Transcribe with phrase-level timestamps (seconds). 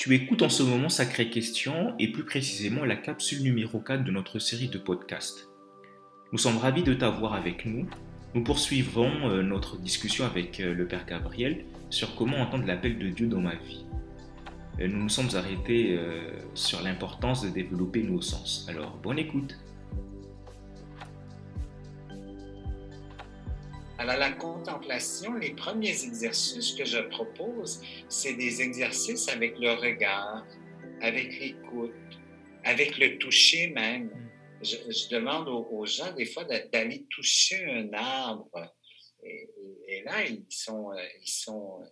[0.00, 4.10] Tu écoutes en ce moment Sacrée Question et plus précisément la capsule numéro 4 de
[4.10, 5.50] notre série de podcasts.
[6.32, 7.86] Nous sommes ravis de t'avoir avec nous.
[8.34, 13.10] Nous poursuivrons euh, notre discussion avec euh, le Père Gabriel sur comment entendre l'appel de
[13.10, 13.84] Dieu dans ma vie.
[14.80, 15.98] Euh, nous nous sommes arrêtés
[16.54, 18.66] sur l'importance de développer nos sens.
[18.70, 19.54] Alors, bonne écoute.
[24.00, 30.46] Alors, la contemplation, les premiers exercices que je propose, c'est des exercices avec le regard,
[31.02, 31.92] avec l'écoute,
[32.64, 34.06] avec le toucher même.
[34.06, 34.30] Mm.
[34.62, 38.74] Je, demande aux, gens des fois d'aller toucher un arbre.
[39.22, 41.82] Et, là, ils sont, euh, ils sont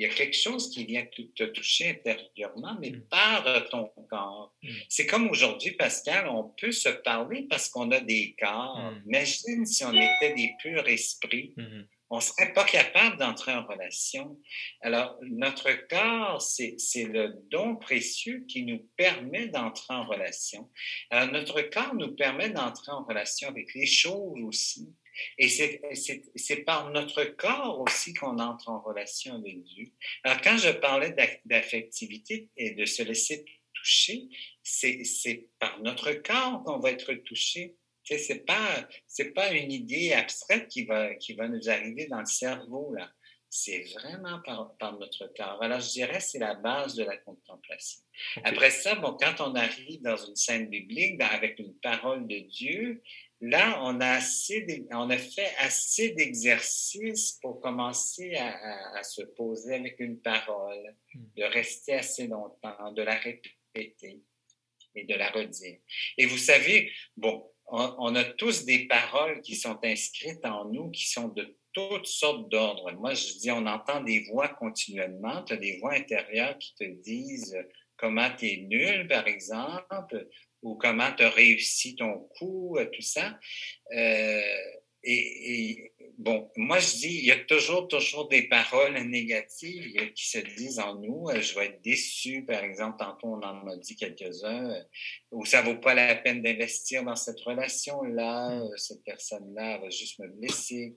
[0.00, 3.02] il y a quelque chose qui vient te toucher intérieurement, mais mm.
[3.10, 4.54] par ton corps.
[4.62, 4.68] Mm.
[4.88, 8.80] C'est comme aujourd'hui, Pascal, on peut se parler parce qu'on a des corps.
[8.80, 9.02] Mm.
[9.08, 11.52] Imagine si on était des purs esprits.
[11.54, 11.84] Mm-hmm.
[12.08, 14.40] On ne serait pas capable d'entrer en relation.
[14.80, 20.70] Alors, notre corps, c'est le don précieux qui nous permet d'entrer en relation.
[21.10, 24.88] Alors, notre corps nous permet d'entrer en relation avec les choses aussi.
[25.38, 29.86] Et c'est par notre corps aussi qu'on entre en relation avec Dieu.
[30.24, 34.28] Alors, quand je parlais d'affectivité et de se laisser toucher,
[34.62, 37.76] c'est par notre corps qu'on va être touché.
[38.04, 38.88] Ce n'est pas,
[39.34, 43.10] pas une idée abstraite qui va, qui va nous arriver dans le cerveau, là.
[43.52, 45.60] C'est vraiment par, par, notre corps.
[45.60, 48.00] Alors, je dirais c'est la base de la contemplation.
[48.44, 53.02] Après ça, bon, quand on arrive dans une scène biblique, avec une parole de Dieu,
[53.42, 59.98] Là, on a, assez on a fait assez d'exercices pour commencer à, se poser avec
[59.98, 61.24] une parole, hmm.
[61.36, 64.22] de rester assez longtemps, de la répéter
[64.94, 65.78] et de la redire.
[66.18, 71.08] Et vous savez, bon, on, a tous des paroles qui sont inscrites en nous, qui
[71.08, 72.92] sont de toutes sortes d'ordres.
[72.94, 75.44] Moi, je dis, on entend des voix continuellement.
[75.44, 77.56] Tu as des voix intérieures qui te disent
[77.96, 80.28] comment tu es nul, par exemple,
[80.62, 83.38] ou comment tu as réussi ton coup, euh, tout ça.
[83.92, 84.40] Euh,
[86.20, 90.78] bon, moi je dis, il y a toujours, toujours des paroles négatives qui se disent
[90.78, 91.28] en nous.
[91.30, 94.84] Euh, je vais être déçu, par exemple, tantôt on en a dit quelques-uns,
[95.30, 98.76] ou ça vaut pas la peine d'investir dans cette relation-là, mmh.
[98.76, 100.94] cette personne-là va juste me blesser.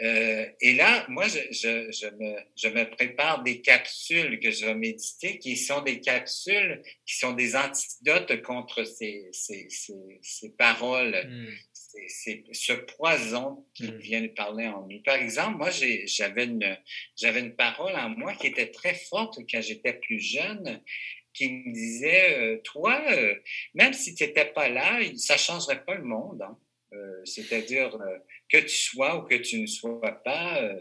[0.00, 4.66] Euh, et là, moi, je, je, je, me, je, me, prépare des capsules que je
[4.66, 10.50] vais méditer, qui sont des capsules qui sont des antidotes contre ces, ces, ces, ces
[10.50, 11.54] paroles, hmm.
[12.08, 13.96] C'est ce poison qui hmm.
[13.98, 15.02] vient nous parler en nous.
[15.02, 16.78] Par exemple, moi, j'avais une,
[17.16, 20.82] j'avais une parole en moi qui était très forte quand j'étais plus jeune,
[21.32, 23.34] qui me disait, euh, toi, euh,
[23.74, 26.42] même si tu n'étais pas là, ça ne changerait pas le monde.
[26.42, 26.58] Hein.
[27.24, 27.90] C'est-à-dire
[28.48, 30.80] que tu sois ou que tu ne sois pas, euh,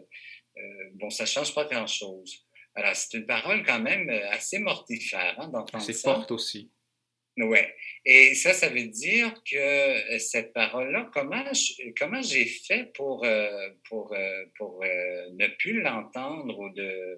[0.57, 0.62] euh,
[0.96, 2.46] bon, ça ne change pas grand-chose.
[2.75, 6.72] Alors, c'est une parole quand même euh, assez mortifère hein, d'entendre C'est forte aussi.
[7.38, 7.59] Oui.
[8.05, 11.44] Et ça, ça veut dire que cette parole-là, comment,
[11.97, 13.25] comment j'ai fait pour,
[13.89, 14.16] pour,
[14.55, 17.17] pour ne plus l'entendre ou de,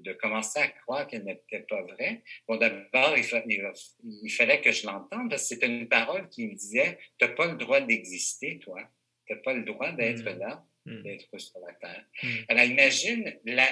[0.00, 2.22] de commencer à croire qu'elle n'était pas vraie?
[2.48, 3.72] Bon, d'abord, il,
[4.22, 7.32] il, fallait que je l'entende parce que c'était une parole qui me disait, tu n'as
[7.32, 8.80] pas le droit d'exister, toi
[9.40, 10.38] pas le droit d'être hmm.
[10.38, 10.64] là.
[10.86, 12.04] D'être sur la Terre.
[12.22, 12.28] Hmm.
[12.48, 13.68] Alors, imagine la,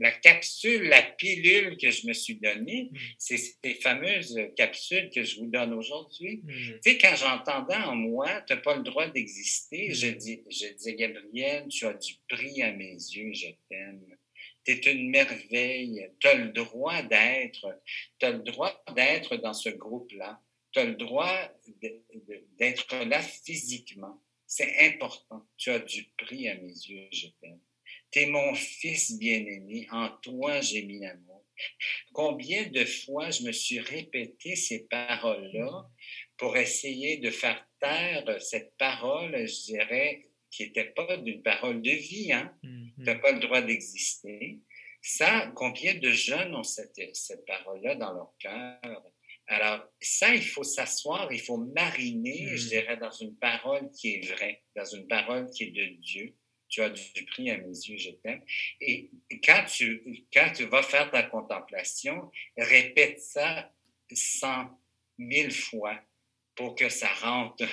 [0.00, 5.36] la, capsule, la pilule que je me suis donnée, c'est ces fameuses capsules que je
[5.36, 6.42] vous donne aujourd'hui.
[6.46, 10.66] Tu sais, quand j'entendais en moi, tu n'as pas le droit d'exister, je, dis, je
[10.74, 14.04] disais, Gabriel, tu as du prix à mes yeux, je t'aime.
[14.64, 16.10] Tu es une merveille.
[16.18, 17.80] Tu as le droit d'être.
[18.18, 20.40] Tu as le droit d'être dans ce groupe-là.
[20.72, 21.50] Tu as le droit
[22.58, 24.20] d'être là physiquement.
[24.50, 25.46] C'est important.
[25.58, 27.60] Tu as du prix à mes yeux, je t'aime.
[28.10, 31.44] Tu es mon fils bien-aimé, en toi j'ai mis l'amour.
[32.12, 35.90] Combien de fois je me suis répété ces paroles-là
[36.38, 41.90] pour essayer de faire taire cette parole, je dirais, qui n'était pas d'une parole de
[41.90, 42.56] vie, hein?
[42.62, 42.94] Mm-hmm.
[42.96, 44.60] Tu n'as pas le droit d'exister.
[45.02, 49.04] Ça, combien de jeunes ont cette, cette parole-là dans leur cœur?
[49.50, 52.68] Alors, ça, il faut s'asseoir, il faut mariner, je hmm.
[52.68, 56.34] dirais, dans une parole qui est vraie, dans une parole qui est de Dieu.
[56.68, 58.42] Tu as du prix à mes yeux, je t'aime.
[58.82, 59.10] Et
[59.42, 63.72] quand tu, quand tu vas faire ta contemplation, répète ça
[64.12, 64.78] cent
[65.16, 65.98] mille fois
[66.54, 67.64] pour que ça rentre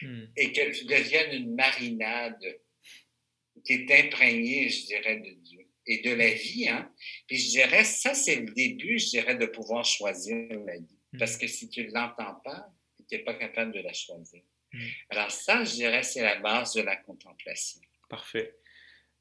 [0.00, 0.24] hmm.
[0.36, 2.60] et que tu deviennes une marinade
[3.62, 6.66] qui est imprégnée, je dirais, de Dieu et de la vie.
[6.66, 6.90] Hein?
[7.26, 10.99] Puis je dirais, ça, c'est le début, je dirais, de pouvoir choisir la vie.
[11.18, 12.72] Parce que si tu ne l'entends pas,
[13.08, 14.42] tu n'es pas capable de la choisir.
[14.72, 14.78] Mm.
[15.10, 17.80] Alors ça, je dirais, c'est la base de la contemplation.
[18.08, 18.56] Parfait.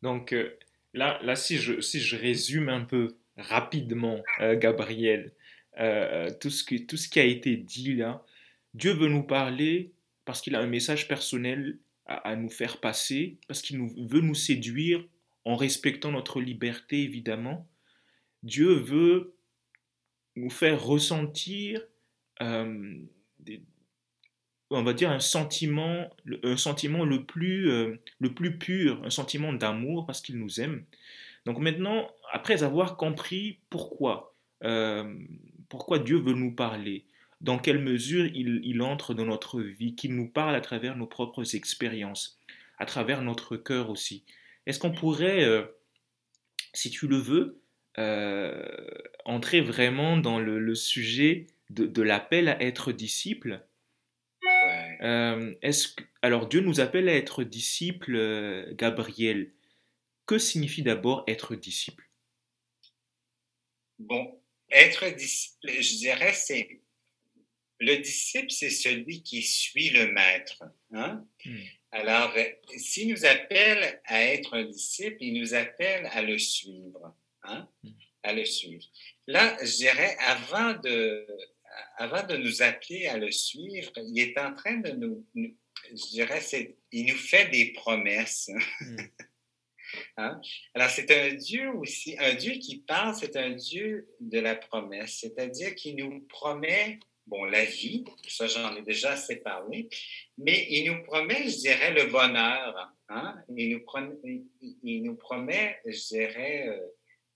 [0.01, 0.57] Donc euh,
[0.93, 5.33] là, là si, je, si je résume un peu rapidement, Gabriel,
[6.39, 8.25] tout, ce tout ce qui a été dit là.
[8.73, 9.93] Dieu veut nous parler
[10.25, 15.03] parce qu'il a un message personnel à, nous faire passer, parce qu'il veut nous séduire
[15.45, 17.67] en respectant notre liberté, évidemment.
[18.41, 19.35] Dieu veut
[20.39, 21.81] nous faire ressentir,
[22.39, 23.07] on
[24.83, 26.09] va dire, un sentiment,
[26.43, 30.85] un sentiment le plus, euh, le plus pur, un sentiment d'amour parce qu'il nous aime.
[31.45, 34.35] Donc maintenant, après avoir compris pourquoi,
[35.69, 37.05] pourquoi Dieu veut nous parler,
[37.41, 41.55] dans quelle mesure il, entre dans notre vie, qu'il nous parle à travers nos propres
[41.55, 42.37] expériences,
[42.77, 44.23] à travers notre cœur aussi.
[44.65, 45.63] Est-ce qu'on pourrait, euh,
[46.73, 47.61] si tu le veux,
[47.97, 48.63] euh,
[49.25, 53.65] entrer vraiment dans le, sujet de, l'appel à être disciple
[55.01, 59.53] euh, est-ce alors Dieu nous appelle à être disciple, Gabriel.
[60.25, 62.09] Que signifie d'abord être disciple?
[63.97, 64.39] Bon,
[64.71, 66.81] être disciple, je dirais, c'est
[67.79, 70.63] le disciple, c'est celui qui suit le maître.
[70.91, 71.25] Hein?
[71.45, 71.57] Hmm.
[71.91, 72.33] Alors,
[72.77, 77.15] s'il nous appelle à être un disciple, il nous appelle à le suivre.
[77.43, 77.67] Hein?
[77.83, 77.89] Hmm.
[78.23, 78.83] À le suivre.
[79.27, 81.25] Là, je dirais, avant de,
[81.97, 86.41] avant de nous appeler à le suivre, il est en train de nous, je dirais,
[86.91, 88.49] il nous fait des promesses.
[88.81, 88.97] Hmm.
[90.17, 90.39] Hein?
[90.75, 95.17] Alors, c'est un Dieu aussi, un Dieu qui parle, c'est un Dieu de la promesse,
[95.21, 96.99] c'est-à-dire qu'il nous promet
[97.29, 99.87] bon, la vie, ça j'en ai déjà assez parlé,
[100.37, 102.93] mais il nous promet, je dirais, le bonheur.
[103.07, 103.35] Hein?
[103.55, 104.15] Il, nous promet,
[104.83, 106.79] il, nous promet, je dirais, euh,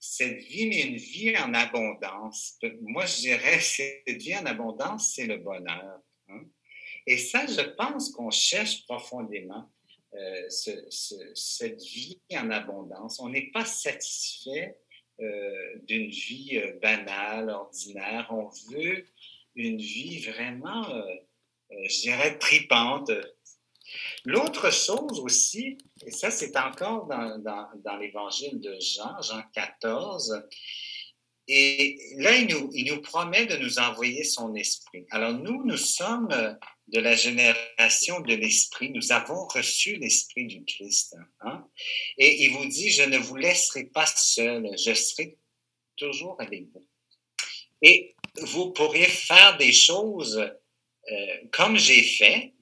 [0.04, 2.58] cette vie, mais une vie en abondance.
[2.82, 6.00] Moi, je dirais, cette vie en abondance, c'est le bonheur.
[6.28, 6.42] Hein?
[7.06, 9.70] Et ça, je pense qu'on cherche profondément
[10.14, 13.20] euh, cette vie en abondance.
[13.20, 14.78] On n'est pas satisfait
[15.20, 18.26] euh, d'une vie banale, ordinaire.
[18.30, 19.04] On veut
[19.54, 21.02] une vie vraiment, euh,
[21.72, 23.10] euh, je dirais, tripante.
[24.24, 30.46] L'autre chose aussi, et ça c'est encore dans, l'évangile de Jean, Jean 14,
[31.46, 35.04] et là, il nous, il nous, promet de nous envoyer son esprit.
[35.10, 36.56] Alors nous, nous sommes
[36.88, 38.90] de la génération de l'esprit.
[38.90, 41.16] Nous avons reçu l'esprit du Christ.
[41.40, 41.66] Hein?
[42.16, 45.36] Et il vous dit, je ne vous laisserai pas seul, je serai
[45.96, 46.86] toujours avec vous.
[47.82, 52.53] Et vous pourriez faire des choses euh, comme j'ai fait,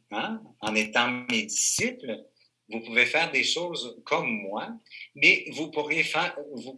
[0.61, 2.25] en étant mes disciples.
[2.69, 4.69] Vous pouvez faire des choses comme moi,
[5.15, 6.05] mais vous pourriez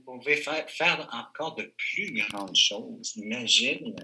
[0.05, 3.17] pouvez faire, faire encore de plus grandes choses.
[3.17, 3.95] Imagine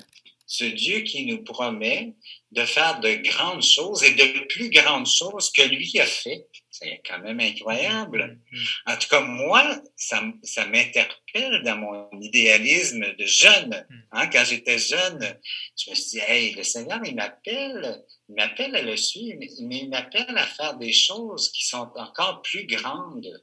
[0.50, 2.12] ce Dieu qui nous promet
[2.50, 6.48] de faire de grandes choses et de plus grandes choses que lui a fait.
[6.72, 8.36] C'est quand même incroyable.
[8.84, 13.86] En tout cas, moi, ça, ça m'interpelle dans mon idéalisme de jeune.
[14.10, 15.38] Hein, quand j'étais jeune,
[15.78, 19.78] je me suis dit, hey, le Seigneur, il m'appelle, il m'appelle à le suivre, mais
[19.82, 23.40] il m'appelle à faire des choses qui sont encore plus grandes.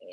[0.00, 0.06] Euh,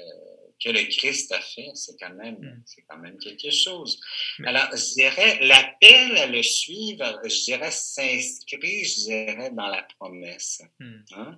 [0.64, 2.64] que le Christ a fait, c'est quand même, hmm.
[2.66, 4.00] c'est quand même quelque chose.
[4.46, 10.62] Alors, je dirais, l'appel à le suivre, je dirais, s'inscrit, je dirais, dans la promesse.
[10.80, 11.02] Hmm.
[11.12, 11.38] Hein?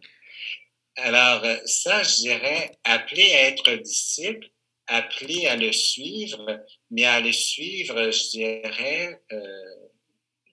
[0.97, 4.49] Alors, ça, je dirais, appelé à être disciple,
[4.87, 9.75] appelé à le suivre, mais à le suivre, je dirais, euh,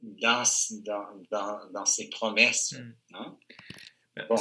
[0.03, 0.43] dans,
[0.83, 2.73] dans, dans, dans, ses promesses.
[2.73, 2.93] Hmm.
[3.15, 3.38] Hein?
[4.29, 4.37] Bon.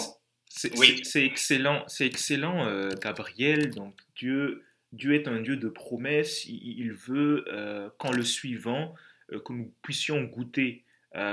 [0.55, 3.71] C'est excellent, c'est excellent, euh, Gabriel.
[3.71, 6.45] Donc Dieu, Dieu est un Dieu de promesses.
[6.45, 8.93] Il, veut euh, qu'en le suivant,
[9.31, 10.83] euh, que nous puissions goûter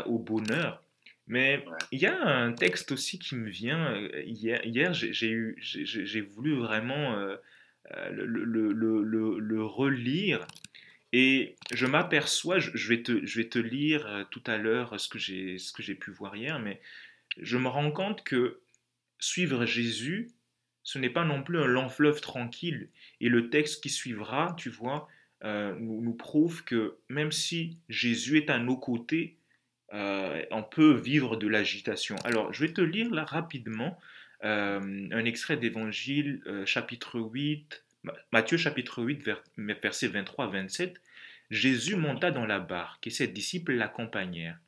[0.06, 0.82] au bonheur.
[1.26, 3.94] Mais il y a un texte aussi qui me vient.
[4.24, 7.14] Hier, hier j'ai voulu vraiment
[8.10, 10.46] le, le, le, le, relire.
[11.12, 15.08] Et je m'aperçois, je, je, vais te, je vais te lire tout à l'heure ce
[15.08, 16.80] que j'ai pu voir hier, mais
[17.38, 18.60] je me rends compte que
[19.20, 20.30] suivre Jésus,
[20.82, 22.88] ce n'est pas non plus un long fleuve tranquille.
[23.20, 25.08] Et le texte qui suivra, tu vois,
[25.44, 29.36] euh, nous, prouve que même si Jésus est à nos côtés,
[29.92, 32.16] euh, on peut vivre de l'agitation.
[32.24, 33.98] Alors, je vais te lire là rapidement
[34.44, 37.84] euh, un extrait d'Évangile, chapitre 8,
[38.32, 41.00] Matthieu chapitre 8, versets 23 à 27.
[41.50, 44.58] Jésus monta dans la barque et ses disciples l'accompagnèrent.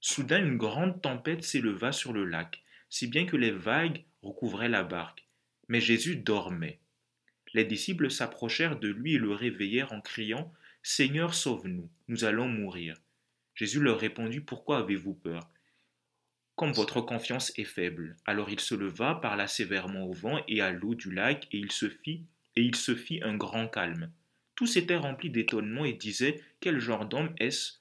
[0.00, 4.82] Soudain, une grande tempête s'éleva sur le lac si bien que les vagues recouvraient la
[4.82, 5.26] barque.
[5.68, 6.80] Mais Jésus dormait.
[7.54, 13.00] Les disciples s'approchèrent de lui et le réveillèrent en criant Seigneur, sauve-nous, nous allons mourir.
[13.54, 15.48] Jésus leur répondit Pourquoi avez-vous peur?
[16.56, 18.16] Comme votre confiance est faible.
[18.26, 21.72] Alors il se leva, parla sévèrement au vent et à l'eau du lac, et il
[21.72, 22.24] se fit,
[22.56, 24.10] et il se fit un grand calme.
[24.54, 27.74] tous étaient remplis d'étonnement et disaient Quel genre d'homme est-ce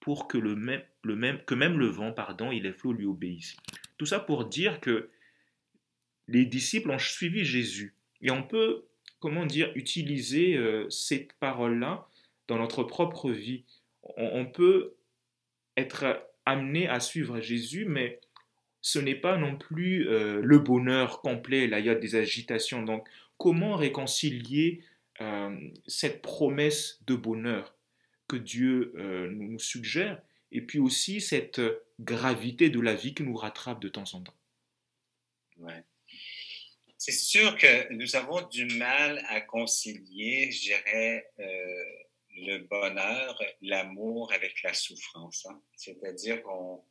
[0.00, 3.56] pour que, même, le même le vent pardon, et les flots lui obéissent?
[3.98, 5.10] Tout ça pour dire que
[6.28, 7.94] les disciples ont suivi Jésus.
[8.20, 8.84] Et on peut,
[9.20, 12.08] comment dire, utiliser euh, cette parole-là
[12.48, 13.64] dans notre propre vie.
[14.16, 14.94] On, peut
[15.76, 18.20] être amené à suivre Jésus, mais
[18.82, 21.66] ce n'est pas non plus euh, le bonheur complet.
[21.66, 22.84] Là, il y a des agitations.
[22.84, 24.82] Donc, comment réconcilier
[25.20, 25.56] euh,
[25.88, 27.74] cette promesse de bonheur
[28.28, 28.92] que Dieu
[29.30, 31.60] nous suggère et puis aussi cette
[32.00, 34.36] gravité de la vie qui nous rattrape de temps en temps
[35.58, 35.82] ouais.
[36.98, 41.84] C'est sûr que nous avons du mal à concilier, je dirais, euh,
[42.36, 45.46] le bonheur, l'amour avec la souffrance.
[45.46, 45.60] Hein.
[45.76, 46.82] C'est-à-dire qu'on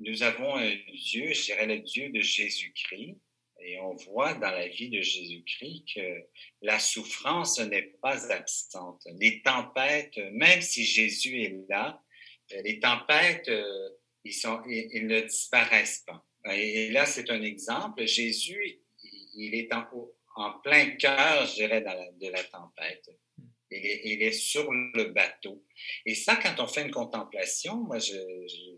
[0.00, 3.16] nous avons un Dieu, je dirais le Dieu de Jésus-Christ,
[3.60, 6.26] et on voit dans la vie de Jésus-Christ que
[6.62, 9.02] la souffrance n'est pas absente.
[9.18, 12.00] Les tempêtes, même si Jésus est là,
[12.50, 13.90] les tempêtes, euh,
[14.24, 16.24] ils, sont, ils ne disparaissent pas.
[16.52, 18.06] Et là, c'est un exemple.
[18.06, 18.80] Jésus,
[19.34, 19.84] il est en,
[20.36, 23.10] en plein cœur, je dirais, de la tempête.
[23.70, 25.62] Il est, il est, sur le bateau.
[26.06, 28.14] Et ça, quand on fait une contemplation, moi, je,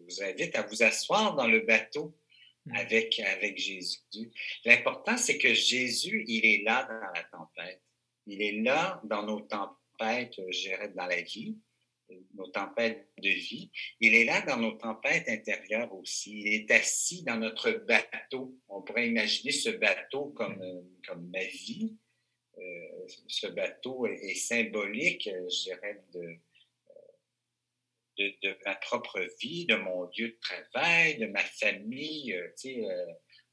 [0.05, 2.17] vous invite à vous asseoir dans le bateau
[2.67, 2.75] hmm.
[2.75, 4.01] avec, avec Jésus.
[4.65, 7.81] L'important, c'est que Jésus, il est là dans la tempête.
[8.27, 11.57] Il est là dans nos tempêtes, je dirais, dans la vie
[12.35, 13.71] nos tempêtes de vie.
[14.01, 16.41] Il est là dans nos tempêtes intérieures aussi.
[16.41, 18.57] Il est assis dans notre bateau.
[18.69, 21.97] On pourrait imaginer ce bateau comme, euh, comme ma vie.
[22.59, 26.37] Euh, ce bateau est, symbolique, je dirais, de,
[28.19, 32.35] de, de, ma propre vie, de mon lieu de travail, de ma famille.
[32.35, 32.87] Euh, tu sais,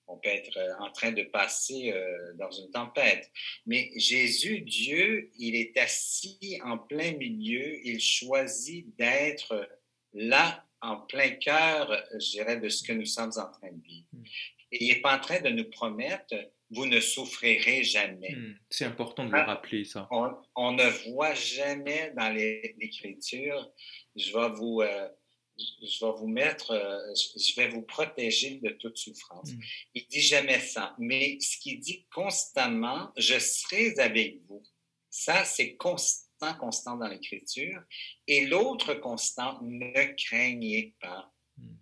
[0.08, 3.30] on peut être euh, en train de passer euh, dans une tempête.
[3.66, 9.70] Mais Jésus, Dieu, il est assis en plein milieu, il choisit d'être
[10.14, 14.08] là en plein cœur, je dirais, de ce que nous sommes en train de vivre.
[14.14, 14.24] Hmm.
[14.72, 16.36] Et il n'est pas en train de nous promettre,
[16.70, 18.36] vous ne souffrirez jamais.
[18.36, 18.58] Hmm.
[18.70, 20.08] C'est important de le ah, rappeler, ça.
[20.12, 23.72] On, ne voit jamais dans l'Écriture,
[24.16, 24.82] je vais vous...
[24.82, 25.10] Euh,
[25.58, 29.52] je vais vous mettre, euh, je vais vous protéger de toute souffrance.
[29.52, 29.60] Mm.
[29.96, 34.64] Il dit jamais ça, mais ce qu'il dit constamment, je serai avec vous.
[35.10, 37.82] Ça, c'est constant, constant dans l'Écriture.
[38.28, 41.34] Et l'autre constant, ne craignez pas.
[41.58, 41.76] Mm.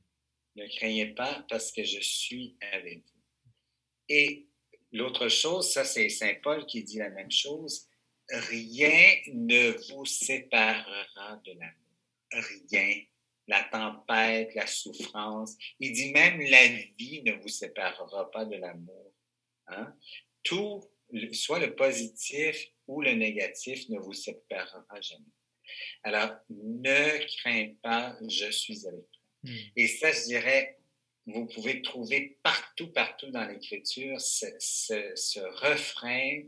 [0.55, 3.51] Ne craignez pas parce que je suis avec vous.
[4.07, 4.47] Et
[4.91, 7.87] l'autre chose, ça, c'est Saint Paul qui dit la même chose.
[8.29, 11.75] Rien ne vous séparera de l'amour.
[12.31, 13.03] Rien
[13.47, 15.55] la tempête, la souffrance.
[15.79, 19.13] Il dit même la vie ne vous séparera pas de l'amour.
[19.67, 19.93] Hein?
[20.43, 20.83] Tout,
[21.31, 25.23] soit le positif ou le négatif, ne vous séparera jamais.
[26.03, 29.23] Alors, ne crains pas, je suis avec toi.
[29.43, 29.57] Hmm.
[29.75, 30.77] Et ça, je dirais,
[31.25, 36.43] vous pouvez trouver partout, partout dans l'Écriture ce, ce refrain,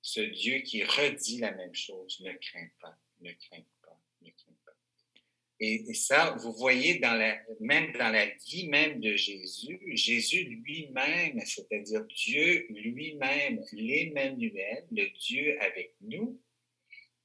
[0.00, 2.20] ce Dieu qui redit la même chose.
[2.20, 3.71] Ne crains pas, ne crains pas, ne crains pas.
[5.64, 11.38] Et, ça, vous voyez, dans la, même dans la vie même de Jésus, Jésus lui-même,
[11.46, 16.42] c'est-à-dire Dieu lui-même, l'Emmanuel, le Dieu avec nous,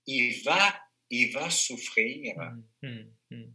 [0.05, 0.79] il va,
[1.09, 2.35] il va souffrir.
[2.83, 3.53] Mmh, mmh, mmh.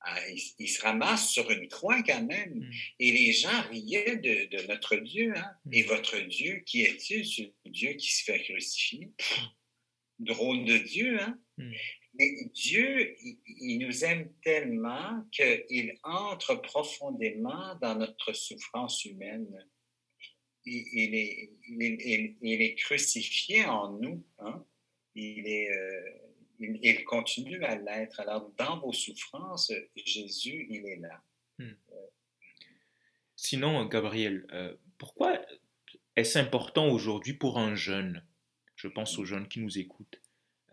[0.00, 0.20] Ah,
[0.58, 2.70] il, se ramasse sur une croix quand même.
[2.98, 5.32] Et les gens riaient de, notre Dieu.
[5.34, 5.50] Hein?
[5.72, 9.08] Et votre Dieu, qui est-il, ce Dieu qui se fait crucifier?
[10.18, 11.38] Drôle de Dieu, hein?
[12.18, 19.66] Mais Dieu, il nous aime tellement qu'il entre profondément dans notre souffrance humaine.
[20.64, 24.26] Il, est, il, est, crucifié en nous.
[24.40, 24.64] Hein?
[25.14, 26.10] Il, est, euh,
[26.58, 28.20] il, continue à l'être.
[28.20, 31.22] Alors, dans vos souffrances, Jésus, il est là.
[31.58, 31.74] Hmm.
[33.36, 35.40] Sinon, Gabriel, euh, pourquoi
[36.16, 38.26] est-ce important aujourd'hui pour un jeune,
[38.74, 40.20] je pense aux jeunes qui nous écoutent,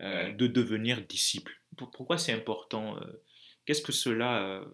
[0.02, 1.52] euh, de devenir disciple.
[1.76, 3.22] Pourquoi c'est important euh,
[3.64, 4.64] Qu'est-ce que cela, euh,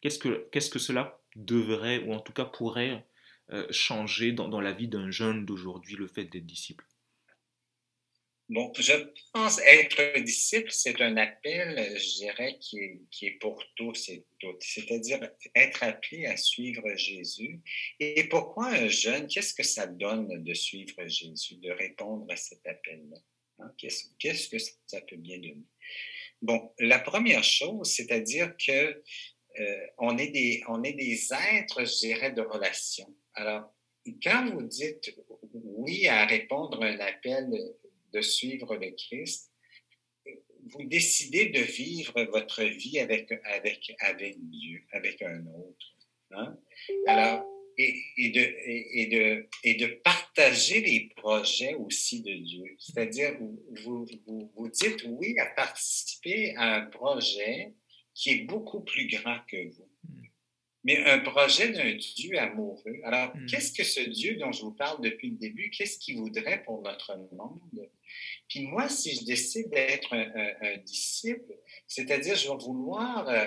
[0.00, 3.06] qu'est-ce que, qu'est-ce que cela devrait, ou en tout cas pourrait
[3.70, 6.84] changer dans, dans, la vie d'un jeune d'aujourd'hui, le fait d'être disciple?
[8.48, 8.92] Bon, je
[9.32, 14.24] pense être disciple, c'est un appel, je dirais, qui est, qui est pour tous et
[14.40, 14.62] toutes.
[14.62, 15.20] C'est-à-dire
[15.54, 17.60] être appelé à suivre Jésus.
[18.00, 22.66] Et pourquoi un jeune, qu'est-ce que ça donne de suivre Jésus, de répondre à cet
[22.66, 23.18] appel-là?
[23.58, 25.64] Hein, qu'est-ce que ça peut bien donner?
[26.42, 29.02] Bon, la première chose, c'est-à-dire que
[29.60, 33.06] euh, on, est des, est des êtres, je dirais, de relation.
[33.34, 33.72] Alors,
[34.22, 35.14] quand vous dites
[35.52, 37.50] oui à répondre à un appel
[38.12, 39.50] de suivre le Christ,
[40.66, 45.96] vous décidez de vivre votre vie avec, avec, avec Dieu, avec un autre.
[46.32, 46.58] Hein?
[47.06, 47.46] Alors,
[47.78, 52.76] et, et, de, et, de, et de partager les projets aussi de Dieu.
[52.78, 54.06] C'est-à-dire, vous, vous,
[54.54, 57.72] vous, dites oui à participer à un projet
[58.14, 59.88] qui est beaucoup plus grand que vous
[60.84, 63.00] mais un projet d'un Dieu amoureux.
[63.04, 63.46] Alors, hmm.
[63.46, 66.82] qu'est-ce que ce Dieu dont je vous parle depuis le début, qu'est-ce qu'il voudrait pour
[66.82, 67.88] notre monde?
[68.48, 73.46] Puis moi, si je décide d'être un, disciple, c'est-à-dire je vais vouloir, euh,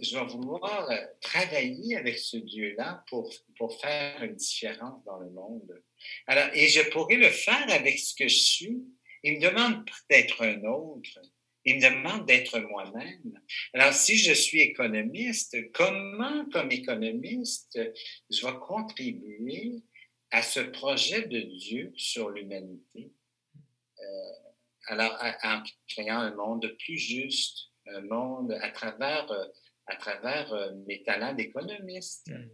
[0.00, 5.30] je vais vouloir euh, travailler avec ce Dieu-là pour, pour faire une différence dans le
[5.30, 5.82] monde.
[6.26, 8.82] Alors, et je pourrais le faire avec ce que je suis.
[9.22, 11.20] Il me demande d'être un autre.
[11.64, 13.40] Il me demande d'être moi-même.
[13.74, 17.80] Alors, si je suis économiste, comment, comme économiste,
[18.30, 19.82] je vais contribuer
[20.30, 23.12] à ce projet de Dieu sur l'humanité?
[23.98, 24.02] Euh,
[24.86, 29.26] alors, en créant un monde plus juste, un monde à travers,
[29.86, 32.28] à travers euh, mes talents d'économiste.
[32.28, 32.48] Mm.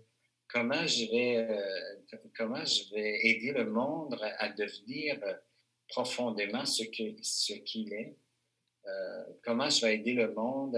[0.49, 5.19] Comment je vais, euh, comment je vais aider le monde à devenir
[5.89, 8.17] profondément ce qu'il ce qu'il est?
[8.87, 10.77] Euh, comment je vais aider le monde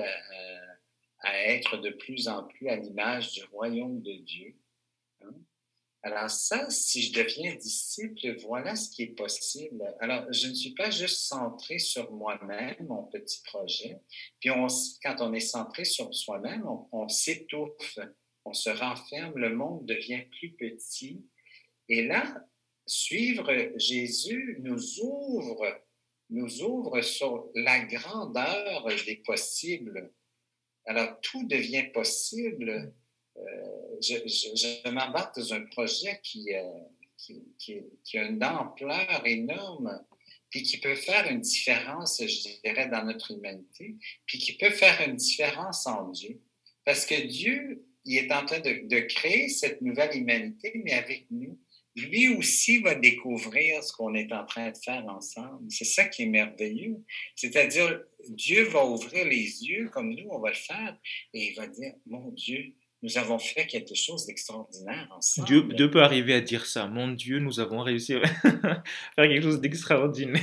[1.21, 4.55] à, être de plus en plus à l'image du royaume de Dieu?
[6.07, 9.83] Alors ça, si je deviens disciple, voilà ce qui est possible.
[10.01, 14.01] Alors, je ne suis pas juste centré sur moi-même, mon petit projet.
[14.39, 14.67] Puis on,
[15.03, 17.99] quand on est centré sur soi-même, on, on s'étouffe,
[18.45, 21.25] on se renferme, le monde devient plus petit.
[21.89, 22.37] Et là,
[22.87, 25.65] suivre Jésus nous ouvre
[26.31, 30.13] nous ouvre sur la grandeur des possibles.
[30.87, 32.93] Alors, tout devient possible.
[33.37, 36.62] Euh, je, je, m'embarque dans un projet qui, euh,
[37.59, 40.05] qui, a une ampleur énorme,
[40.51, 45.01] puis qui peut faire une différence, je dirais, dans notre humanité, puis qui peut faire
[45.09, 46.40] une différence en Dieu.
[46.85, 51.59] Parce que Dieu, il est en train de créer cette nouvelle humanité, mais avec nous
[51.97, 55.70] lui aussi va découvrir ce qu'on est en train de faire ensemble.
[55.70, 56.97] C'est ça qui est merveilleux.
[57.37, 60.99] C'est-à-dire, Dieu va ouvrir les yeux comme nous, on va le faire,
[61.33, 65.47] et il va dire, mon Dieu, nous avons fait quelque chose d'extraordinaire ensemble.
[65.47, 66.87] Dieu, Dieu, peut arriver à dire ça.
[66.87, 68.27] Mon Dieu, nous avons réussi à
[69.14, 70.43] faire quelque chose d'extraordinaire.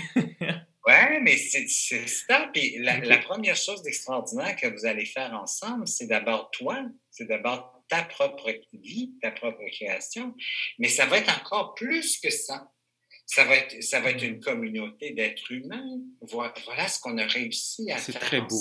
[0.86, 2.50] Ouais, mais c'est ça.
[2.54, 7.26] Puis la, la première chose d'extraordinaire que vous allez faire ensemble, c'est d'abord toi, c'est
[7.26, 10.36] d'abord ta propre vie, ta propre création,
[10.78, 12.72] mais ça va être encore plus que ça.
[13.26, 16.00] Ça va être, ça va être une communauté d'êtres humains.
[16.22, 18.04] Voilà, ce qu'on a réussi à faire.
[18.04, 18.60] C'est très beau.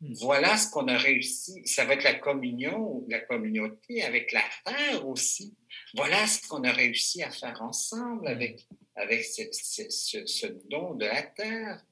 [0.00, 1.62] Voilà ce qu'on a réussi.
[1.64, 5.54] Ça va être la communion, la communauté avec la terre aussi.
[5.94, 11.06] Voilà ce qu'on a réussi à faire ensemble avec, avec ce, ce, ce don de
[11.06, 11.82] la terre.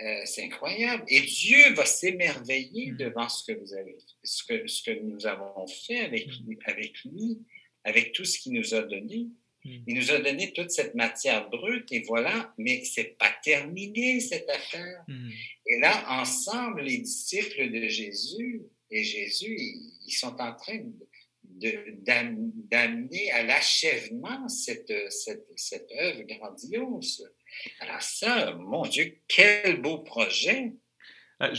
[0.00, 1.04] Euh, c'est incroyable.
[1.08, 2.96] Et Dieu va s'émerveiller mm.
[2.96, 6.28] devant ce que vous avez, ce que, ce que nous avons fait avec,
[6.66, 7.38] avec lui,
[7.84, 9.28] avec tout ce qu'il nous a donné.
[9.64, 9.78] Mm.
[9.86, 14.48] Il nous a donné toute cette matière brute et voilà, mais c'est pas terminé cette
[14.48, 15.04] affaire.
[15.66, 19.56] Et là, ensemble, les disciples de Jésus et Jésus,
[20.06, 20.80] ils, sont en train
[21.42, 27.28] d'amener à l'achèvement cette, cette, cette œuvre grandiose.
[27.80, 30.72] Alors ça, mon Dieu, quel beau projet!
[31.40, 31.50] Ah,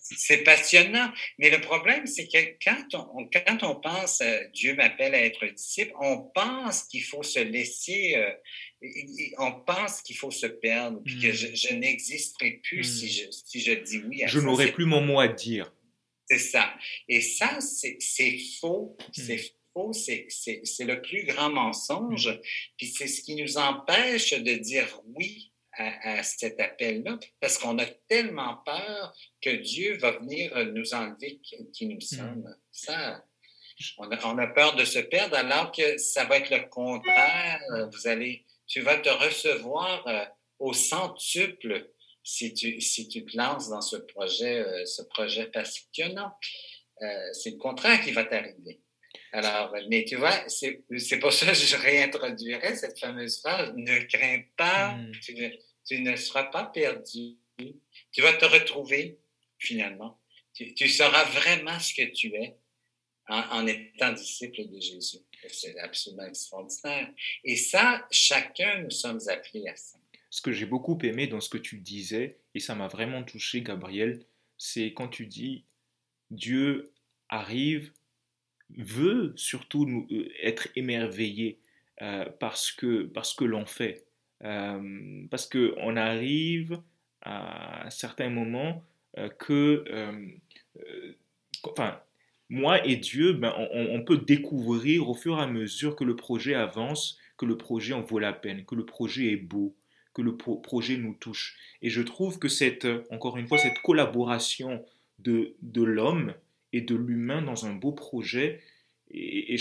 [0.00, 1.12] c'est passionnant.
[1.38, 5.46] Mais le problème, c'est que quand on, quand on pense euh, Dieu m'appelle à être
[5.46, 8.88] disciple, on pense qu'il faut se laisser, euh,
[9.38, 11.54] on pense qu'il faut se perdre, puis que hmm.
[11.54, 13.30] je, n'existerai plus si, hmm.
[13.30, 15.72] je, si je dis oui à Je n'aurai plus mon mot à dire.
[16.28, 16.74] C'est ça.
[17.08, 18.96] Et ça, c'est faux.
[19.12, 19.52] C'est faux hmm
[19.94, 22.40] c'est le plus grand mensonge.
[22.76, 27.86] Puis c'est ce qui nous empêche de dire oui à, cet appel-là, parce qu'on a
[28.08, 31.40] tellement peur que Dieu va venir nous enlever
[31.72, 32.00] qui nous hmm.
[32.00, 32.56] sommes.
[32.72, 33.24] Ça,
[33.98, 37.60] on a, peur de se perdre, alors que ça va être le contraire.
[37.92, 40.24] Vous allez, tu vas te recevoir euh,
[40.58, 41.90] au centuple
[42.22, 46.32] si tu, si tu te lances dans ce projet, euh, ce projet passionnant.
[47.02, 48.80] Euh, c'est le contraire qui va t'arriver.
[49.32, 54.42] Alors, mais tu vois, c'est pour ça que je réintroduirais cette fameuse phrase ne crains
[54.56, 55.12] pas, hmm.
[55.22, 55.34] tu,
[55.90, 57.36] ne, seras pas perdu.
[58.12, 59.18] Tu vas te retrouver
[59.58, 60.20] finalement.
[60.54, 62.56] Tu, sauras vraiment ce que tu es
[63.28, 65.18] en, étant disciple de Jésus.
[65.48, 67.12] C'est absolument extraordinaire.
[67.44, 69.98] Et ça, chacun, nous sommes appelés à ça.
[70.30, 73.62] Ce que j'ai beaucoup aimé dans ce que tu disais, et ça m'a vraiment touché,
[73.62, 74.24] Gabriel,
[74.58, 75.64] c'est quand tu dis
[76.30, 76.92] Dieu
[77.28, 77.92] arrive
[78.70, 81.60] veut surtout nous, euh, être émerveillé
[82.02, 84.05] euh, parce que, parce que l'on fait.
[84.40, 86.80] Parce qu'on arrive
[87.22, 88.82] à certains moments
[89.38, 89.84] que,
[91.62, 91.98] enfin,
[92.48, 96.54] moi et Dieu, ben, on, peut découvrir au fur et à mesure que le projet
[96.54, 99.74] avance, que le projet en vaut la peine, que le projet est beau,
[100.14, 101.56] que le projet nous touche.
[101.82, 104.84] Et je trouve que cette, encore une fois, cette collaboration
[105.18, 106.34] de, de l'homme
[106.72, 108.60] et de l'humain dans un beau projet,
[109.10, 109.56] et,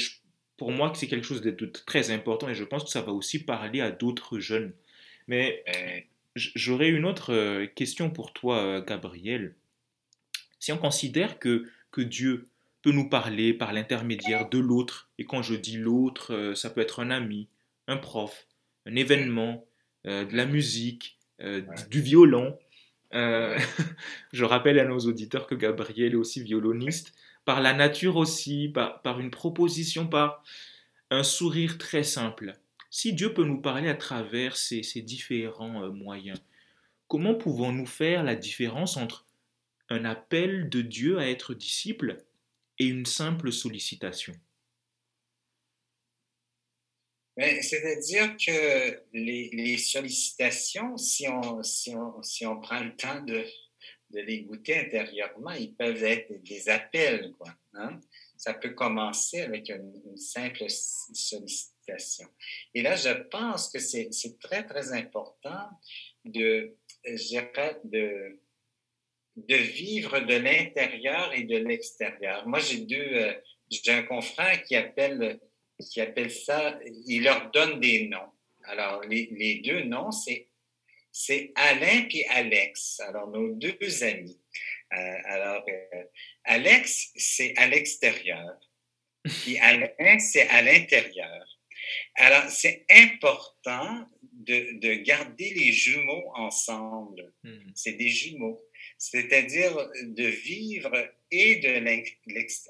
[0.58, 1.52] pour moi, c'est quelque chose de,
[1.86, 4.74] très important et je pense que ça va aussi parler à d'autres jeunes.
[5.28, 6.00] Mais euh,
[6.36, 9.56] j'aurais une autre euh, question pour toi, euh, Gabriel.
[10.60, 12.48] Si on considère que, que Dieu
[12.82, 17.00] peut nous parler par l'intermédiaire de l'autre, et quand je dis l'autre, ça peut être
[17.00, 17.48] un ami,
[17.88, 18.48] un prof,
[18.86, 19.66] un événement,
[20.06, 21.18] de la musique,
[21.90, 22.60] du violon.
[23.12, 27.16] je rappelle à nos auditeurs que Gabriel est aussi violoniste
[27.46, 30.44] par la nature aussi, par, une proposition, par
[31.12, 32.60] un sourire très simple.
[32.90, 36.42] Si Dieu peut nous parler à travers ces, différents euh, moyens,
[37.08, 39.26] comment pouvons-nous faire la différence entre
[39.90, 42.18] un appel de Dieu à être disciple
[42.80, 44.34] et une simple sollicitation?
[47.38, 53.46] Ben, C'est-à-dire que les, sollicitations, si on, si on prend le temps de,
[54.12, 57.34] de les goûter intérieurement, ils peuvent être des appels.
[57.38, 58.00] Quoi, hein.
[58.38, 62.28] Ça peut commencer avec une, simple sollicitation.
[62.74, 65.70] Et là, je pense que c'est très, très important
[66.24, 68.40] de, de,
[69.36, 72.48] de vivre de l'intérieur et de l'extérieur.
[72.48, 73.34] Moi, j'ai deux, euh,
[73.70, 75.40] j'ai un confrère qui appelle,
[75.80, 78.32] qui appelle ça, il leur donne des noms.
[78.64, 80.48] Alors, les, les deux noms, c'est
[81.18, 84.38] c'est Alain et Alex, alors nos deux amis.
[84.92, 86.04] Euh, alors, euh,
[86.44, 88.60] Alex, c'est à l'extérieur,
[89.24, 91.48] puis Alain, c'est à l'intérieur.
[92.16, 97.32] Alors, c'est important de, de, garder les jumeaux ensemble.
[97.44, 97.72] Hmm.
[97.74, 98.62] C'est des jumeaux
[98.98, 100.92] c'est-à-dire de vivre
[101.32, 101.76] et de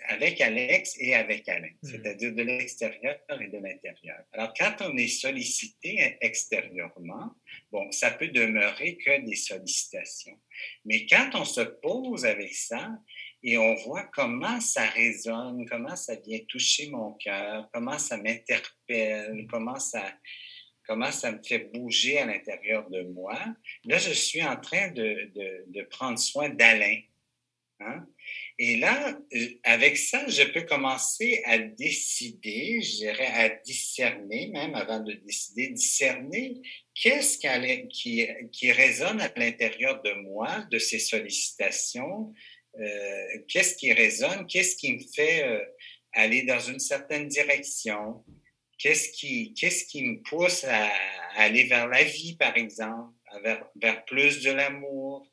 [0.09, 1.87] avec Alex et avec Alain, hmm.
[1.87, 4.23] c'est-à-dire de l'extérieur et de l'intérieur.
[4.33, 7.31] Alors, quand on est sollicité extérieurement,
[7.71, 10.39] bon, ça peut demeurer que des sollicitations.
[10.85, 12.97] Mais quand on se pose avec ça
[13.43, 19.45] et on voit comment ça résonne, comment ça vient toucher mon cœur, comment ça m'interpelle,
[19.49, 20.03] comment ça,
[20.87, 23.37] comment ça me fait bouger à l'intérieur de moi.
[23.85, 26.99] Là, je suis en train de, prendre soin d'Alain.
[27.81, 28.05] Hein?
[28.57, 34.75] Et là, euh, avec ça, je peux commencer à décider, je dirais à discerner, même
[34.75, 36.61] avant de décider, discerner
[36.93, 37.37] qu'est-ce
[37.89, 42.33] qui, qui résonne à l'intérieur de moi, de ces sollicitations,
[42.79, 45.63] euh, qu'est-ce qui résonne, qu'est-ce qui me fait euh,
[46.13, 48.23] aller dans une certaine direction,
[48.85, 50.91] Qu'est-ce qui, qu'est-ce qui me pousse à,
[51.37, 55.27] aller vers la vie, par exemple, vers, vers plus de l'amour?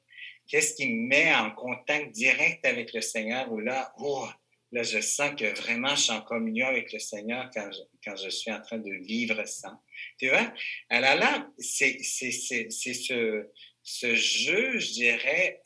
[0.49, 4.27] Qu'est-ce qui me met en contact direct avec le Seigneur ou là, oh,
[4.71, 8.17] là, je sens que vraiment je suis en communion avec le Seigneur quand je, quand
[8.17, 9.79] je suis en train de vivre ça.
[10.19, 10.51] Tu vois?
[10.89, 13.51] Alors là, c'est, c'est, c'est, c'est ce,
[13.83, 15.61] ce jeu, je dirais,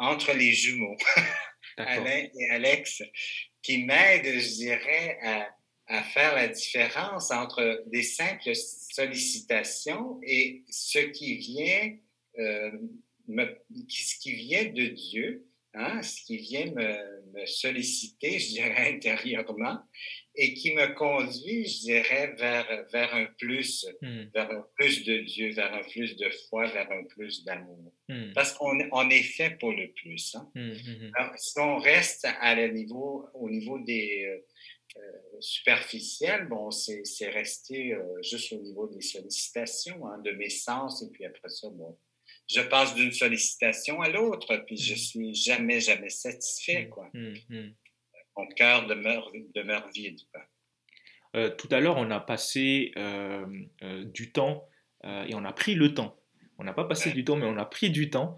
[0.00, 0.96] entre les jumeaux,
[1.76, 3.00] Alain et Alex,
[3.62, 5.48] qui m'aide, je dirais, à,
[5.92, 11.94] à faire la différence entre des simples sollicitations et ce qui vient,
[12.38, 12.70] euh,
[13.88, 19.80] ce qui vient de Dieu, hein, ce qui vient me, solliciter, je dirais, intérieurement,
[20.34, 24.24] et qui me conduit, je dirais, vers, vers un plus, hmm.
[24.34, 27.92] vers un plus de Dieu, vers un plus de foi, vers un plus d'amour.
[28.08, 28.32] Hmm.
[28.34, 30.34] Parce qu'on on est fait pour le plus.
[30.36, 30.50] Hein.
[30.54, 34.38] Hmm, Alors, si on reste à le niveau, au niveau des, euh,
[35.40, 41.10] superficielle, bon, c'est resté euh, juste au niveau des sollicitations, hein, de mes sens, et
[41.10, 41.98] puis après ça, bon,
[42.48, 44.96] je passe d'une sollicitation à l'autre, puis je mm.
[44.96, 46.88] suis jamais, jamais satisfait, mm.
[46.90, 47.10] quoi.
[47.12, 47.70] Mm,
[48.36, 50.20] Mon cœur demeure, demeure vide,
[51.34, 52.92] euh, tout à l'heure, on a passé
[54.14, 54.68] du temps
[55.02, 56.22] et on a pris le temps.
[56.58, 58.36] On n'a pas passé du temps, mais on a pris du temps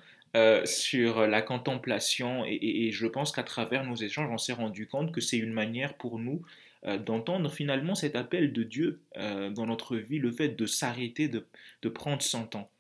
[0.64, 5.20] sur la contemplation et, je pense qu'à travers nos échanges, on s'est rendu compte que
[5.20, 6.42] c'est une manière pour nous
[6.87, 11.29] euh, d'entendre finalement cet appel de Dieu euh, dans notre vie, le fait de s'arrêter,
[11.29, 11.47] de,
[11.81, 12.70] de, prendre son temps.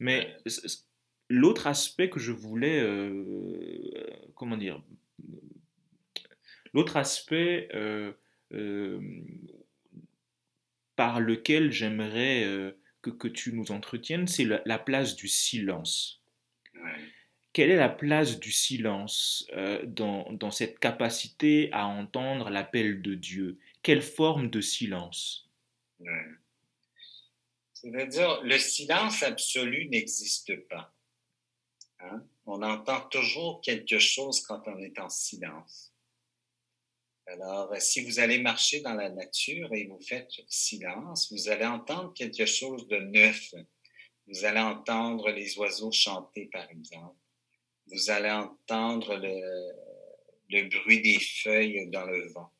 [0.00, 0.36] Mais
[1.30, 3.90] l'autre aspect que je voulais, euh,
[4.34, 4.82] comment dire,
[6.74, 7.68] l'autre aspect
[10.94, 16.22] par lequel j'aimerais que, que, tu nous entretiennes, c'est la, place du silence
[17.52, 23.14] quelle est la place du silence euh, dans, dans, cette capacité à entendre l'appel de
[23.14, 23.58] Dieu?
[23.82, 25.50] Quelle forme de silence?
[27.72, 30.94] C'est-à-dire, le silence absolu n'existe pas.
[32.00, 32.24] Hein?
[32.46, 35.92] On entend toujours quelque chose quand on est en silence.
[37.26, 42.14] Alors, si vous allez marcher dans la nature et vous faites silence, vous allez entendre
[42.14, 43.52] quelque chose de neuf.
[44.28, 47.16] Vous allez entendre les oiseaux chanter, par exemple.
[47.86, 52.50] Vous allez entendre le, bruit des feuilles dans le vent.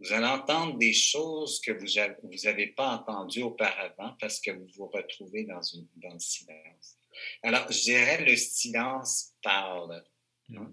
[0.00, 4.88] Vous allez entendre des choses que vous n'avez pas entendues auparavant parce que vous vous
[4.88, 6.98] retrouvez dans, une, dans le silence.
[7.44, 10.02] Alors, je dirais le silence parle.
[10.50, 10.72] Hein?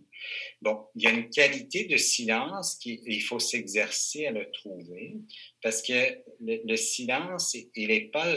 [0.62, 5.16] Bon, il y a une qualité de silence qu'il faut s'exercer à le trouver
[5.62, 8.36] parce que le, silence, il n'est pas,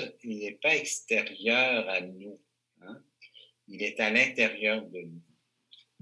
[0.62, 2.40] pas extérieur à nous.
[2.82, 3.02] Hein?
[3.68, 5.22] Il est à l'intérieur de nous.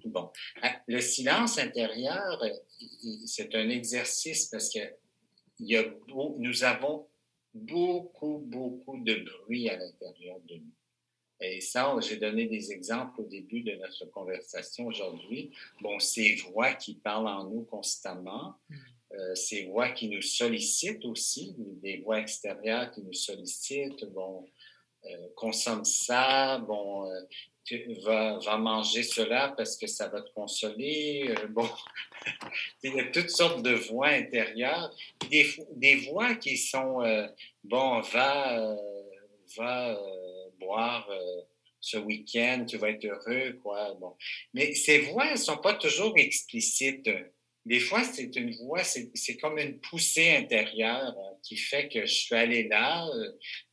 [0.05, 0.31] Bon,
[0.63, 2.43] ah, le silence intérieur,
[3.25, 4.81] c'est un exercice parce que
[5.61, 5.85] il y a
[6.39, 7.09] nous avons
[7.55, 10.73] beaucoup, beaucoup de bruit à l'intérieur de nous.
[11.43, 15.51] Et ça, j'ai donné des exemples au début de notre conversation aujourd'hui.
[15.81, 18.77] Bon, ces voix qui parlent en nous constamment, mm.
[19.15, 24.47] euh, ces voix qui nous sollicitent aussi, des voix extérieures qui nous sollicitent, bon,
[25.05, 27.21] euh, consomme ça, bon, euh,
[27.65, 31.35] tu vas, manger cela parce que ça va te consoler.
[31.37, 31.69] Euh, bon,
[32.85, 34.95] il y a toutes sortes de voix intérieures,
[35.29, 37.03] des, des voix qui sont,
[37.65, 38.77] bon, va,
[39.57, 39.99] va
[40.73, 41.09] boire
[41.81, 43.95] ce week-end, tu vas être heureux, quoi.
[44.01, 44.15] Bon.
[44.55, 47.11] Mais ces voix, elles ne sont pas toujours explicites.
[47.65, 52.35] Des fois, c'est une voix, c'est comme une poussée intérieure qui fait que je suis
[52.35, 53.07] allé là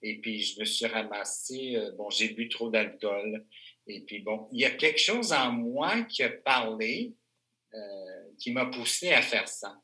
[0.02, 3.46] et puis je me suis ramassé, bon, j'ai bu trop d'alcool.
[3.88, 7.14] Et puis bon, il y a quelque chose en moi qui a parlé,
[7.74, 9.76] euh, qui m'a poussé à faire ça.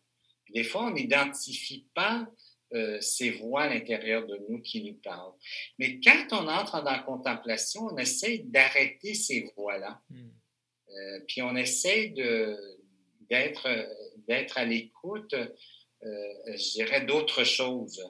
[0.54, 2.28] Des fois, on n'identifie pas
[2.75, 5.33] euh, ces voix à l'intérieur de nous qui nous parlent.
[5.79, 10.01] Mais quand on entre dans la contemplation, on essaie d'arrêter ces voix-là.
[10.09, 10.29] Hmm.
[10.89, 12.13] Euh, puis on essaie
[13.29, 13.67] d'être,
[14.27, 15.35] d'être à l'écoute,
[16.01, 18.03] je dirais, d'autres choses.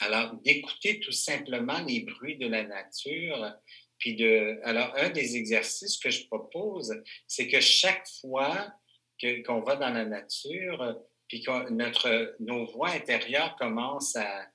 [0.00, 3.54] Alors, d'écouter tout simplement les bruits de la nature,
[3.98, 6.92] puis de, alors, un des exercices que je propose,
[7.26, 8.72] c'est que chaque fois
[9.46, 10.98] qu'on va dans la nature,
[11.32, 14.46] puis que notre, nos voix intérieures commencent à,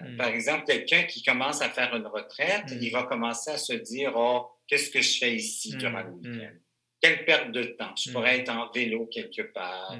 [0.00, 0.16] hmm.
[0.16, 2.92] par exemple, quelqu'un qui commence à faire une retraite, il hmm.
[2.92, 5.78] va commencer à se dire, oh, qu'est-ce que je fais ici hmm.
[5.78, 6.52] durant le week-end?
[7.00, 7.96] Quelle perte de temps?
[7.96, 9.96] Je pourrais être en vélo quelque part.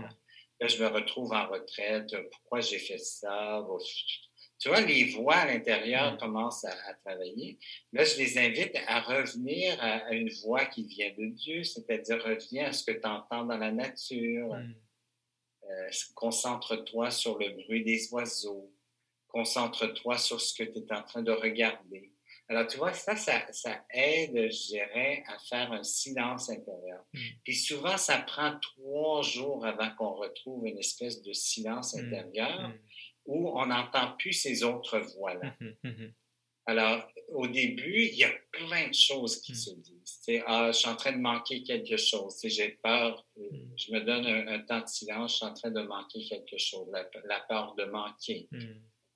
[0.61, 2.15] Là, je me retrouve en retraite.
[2.31, 3.67] Pourquoi j'ai fait ça?
[4.61, 6.19] tu vois, les voix à l'intérieur mm.
[6.19, 7.59] commencent à, travailler.
[7.93, 12.67] Là, je les invite à revenir à, une voix qui vient de Dieu, c'est-à-dire reviens
[12.67, 14.57] à ce que tu entends dans la nature.
[15.71, 18.73] Euh, concentre-toi sur le bruit des oiseaux.
[19.29, 22.13] Concentre-toi sur ce que tu es en train de regarder.
[22.49, 27.03] Alors, tu vois, ça, ça, aide, je dirais, à faire un silence intérieur.
[27.13, 27.19] Mm.
[27.43, 32.73] Puis souvent, ça prend trois jours avant qu'on retrouve une espèce de silence intérieur
[33.25, 35.55] où on n'entend plus ces autres voix-là.
[35.61, 36.13] Hum, hum,
[36.67, 40.43] Alors, au début, il y a plein de choses qui se disent.
[40.47, 42.39] Ah, je suis en train de manquer quelque chose.
[42.45, 43.27] J'ai peur.
[43.39, 43.43] Euh,
[43.77, 45.33] je me donne un, temps de silence.
[45.33, 46.89] Je suis en train de manquer quelque chose.
[46.93, 48.49] La, peur de manquer.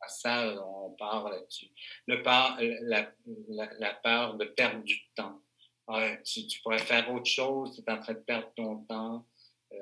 [0.06, 1.68] Ça, on parle là-dessus.
[2.06, 3.12] Le peur, la,
[3.48, 5.42] la, peur de perdre du temps.
[5.86, 7.74] Ah, tu, pourrais faire autre chose.
[7.74, 9.26] Tu es en train de perdre ton temps.
[9.72, 9.76] Euh,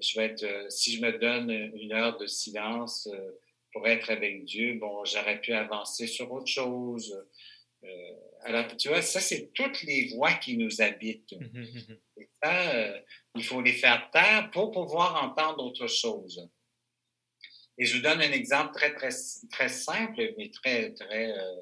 [0.00, 3.08] je vais être, euh, si je me donne une heure de silence,
[3.72, 7.16] pour être avec Dieu, bon, j'aurais pu avancer sur autre chose.
[7.88, 11.32] Euh, alors, tu vois, ça, c'est toutes les voix qui nous habitent.
[11.32, 11.66] Hum,
[12.16, 13.00] Et ça, euh,
[13.34, 16.48] il faut les faire taire pour pouvoir entendre autre chose.
[17.78, 19.10] Et je vous donne un exemple très, très,
[19.50, 21.54] très simple, mais très, très, euh,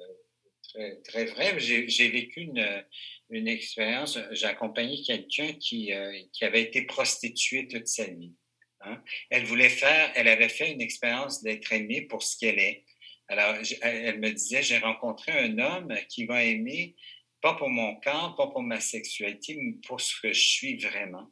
[0.63, 1.59] très, très vrai.
[1.59, 2.85] J'ai vécu une,
[3.29, 5.91] une expérience, j'ai accompagné quelqu'un qui,
[6.33, 8.33] qui avait été prostitué toute sa vie.
[8.81, 9.01] Hein.
[9.29, 12.83] Elle voulait faire, elle avait fait une expérience d'être aimée pour ce qu'elle est.
[13.27, 16.95] Alors, elle me disait, j'ai rencontré un homme qui va aimer,
[17.41, 21.29] pas pour mon corps, pas pour ma sexualité, mais pour ce que je suis vraiment.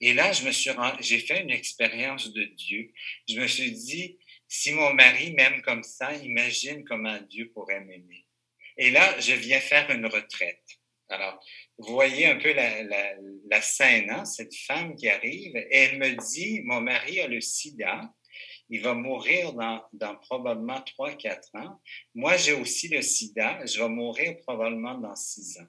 [0.00, 0.70] Et là, je me suis,
[1.00, 2.92] j'ai fait une expérience de Dieu.
[3.28, 8.26] Je me suis dit, si mon mari m'aime comme ça, imagine comment Dieu pourrait m'aimer.
[8.76, 10.62] Et là, je viens faire une retraite.
[11.08, 11.38] Alors,
[11.78, 14.24] vous voyez un peu la, scène, hein?
[14.24, 18.12] cette femme qui arrive, et elle me dit, mon mari a le sida,
[18.68, 21.80] il va mourir dans, probablement 3-4 ans.
[22.14, 25.66] Moi, j'ai aussi le sida, je vais mourir probablement dans 6 ans.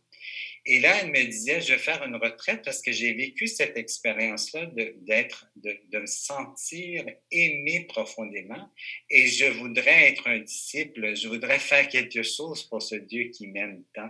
[0.67, 3.77] Et là, elle me disait, je vais faire une retraite parce que j'ai vécu cette
[3.77, 4.65] expérience-là
[4.97, 8.71] d'être, de, de, me sentir aimé profondément
[9.11, 13.47] et je voudrais être un disciple, je voudrais faire quelque chose pour ce Dieu qui
[13.47, 14.09] m'aime tant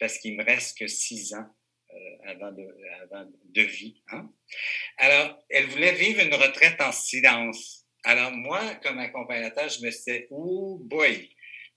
[0.00, 1.46] parce qu'il me reste que six ans
[1.92, 2.66] euh, avant, de,
[3.02, 4.02] avant de vie.
[4.08, 4.28] Hein?
[4.96, 7.83] Alors, elle voulait vivre une retraite en silence.
[8.04, 11.30] Alors, moi, comme accompagnateur, je me disais, oh boy,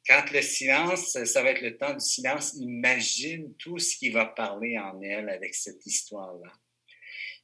[0.07, 4.25] quand le silence, ça va être le temps du silence, imagine tout ce qui va
[4.25, 6.51] parler en elle avec cette histoire-là.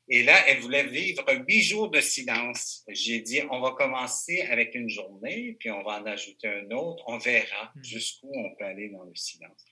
[0.09, 2.83] Et là, elle voulait vivre huit jours de silence.
[2.89, 7.03] J'ai dit, on va commencer avec une journée, puis on va en ajouter un autre.
[7.07, 7.83] On verra hmm.
[7.83, 9.65] jusqu'où on peut aller dans le silence.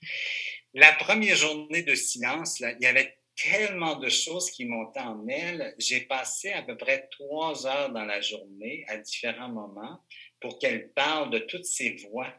[0.72, 5.26] La première journée de silence, là, il y avait tellement de choses qui montaient en
[5.28, 5.74] elle.
[5.78, 10.00] J'ai passé à peu près trois heures dans la journée à différents moments
[10.40, 12.32] pour qu'elle parle de toutes ces voix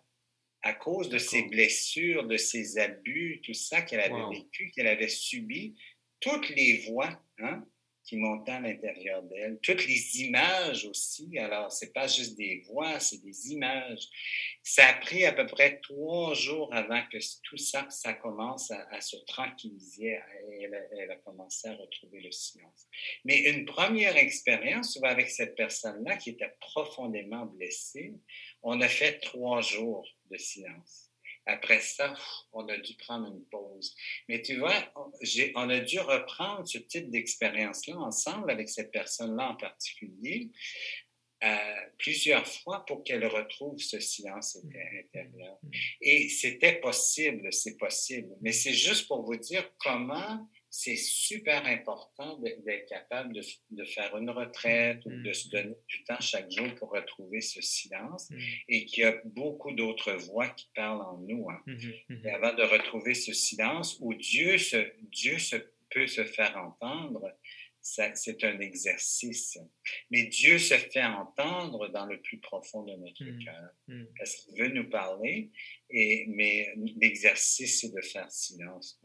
[0.63, 5.10] à cause de ses blessures, de ses abus, tout ça qu'elle avait vécu, qu'elle avait
[5.10, 5.75] subi,
[6.21, 7.65] toutes les voix hein,
[8.04, 11.38] qui montaient à l'intérieur d'elle, toutes les images aussi.
[11.38, 14.08] Alors, c'est pas juste des voix, c'est des images.
[14.62, 19.02] Ça a pris à peu près trois jours avant que tout ça, ça commence à,
[19.02, 20.20] se tranquilliser.
[20.62, 22.88] Elle, elle, a commencé à retrouver le silence.
[23.24, 28.13] Mais une première expérience avec cette personne-là qui était profondément blessée,
[28.62, 31.12] on a fait trois jours de silence.
[31.45, 32.13] Après ça,
[32.53, 33.95] on a dû prendre une pause.
[34.29, 34.73] Mais tu vois,
[35.56, 40.51] on a dû reprendre ce type d'expérience-là ensemble avec cette personne-là en particulier
[41.43, 41.58] euh,
[41.97, 45.58] plusieurs fois pour qu'elle retrouve ce silence intérieur.
[45.62, 45.69] Mm.
[45.99, 48.29] Et c'était possible, c'est possible.
[48.39, 54.31] Mais c'est juste pour vous dire comment c'est super important d'être capable de, faire une
[54.31, 55.51] retraite ou de se mm-hmm.
[55.51, 58.63] donner du temps chaque jour pour retrouver ce silence mm-hmm.
[58.69, 61.47] et qu'il y a beaucoup d'autres voix qui parlent en nous.
[61.47, 61.62] Hein.
[61.67, 62.25] Mm-hmm.
[62.25, 64.77] Et avant de retrouver ce silence où Dieu, se,
[65.12, 65.57] Dieu se,
[65.91, 67.31] peut se faire entendre,
[67.79, 69.59] c'est un exercice.
[70.09, 73.69] Mais Dieu se fait entendre dans le plus profond de notre cœur
[74.17, 75.51] parce qu'il veut nous parler,
[75.91, 78.99] et, mais l'exercice, c'est de faire silence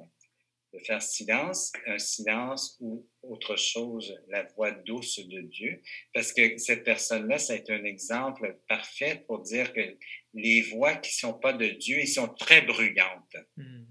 [0.73, 5.83] de faire silence, un silence ou autre chose, la voix douce de Dieu.
[6.13, 9.97] Parce que cette personne-là, ça a été un exemple parfait pour dire que
[10.35, 13.37] les voix qui sont pas de Dieu, ils sont très bruyantes.
[13.57, 13.85] Hmm.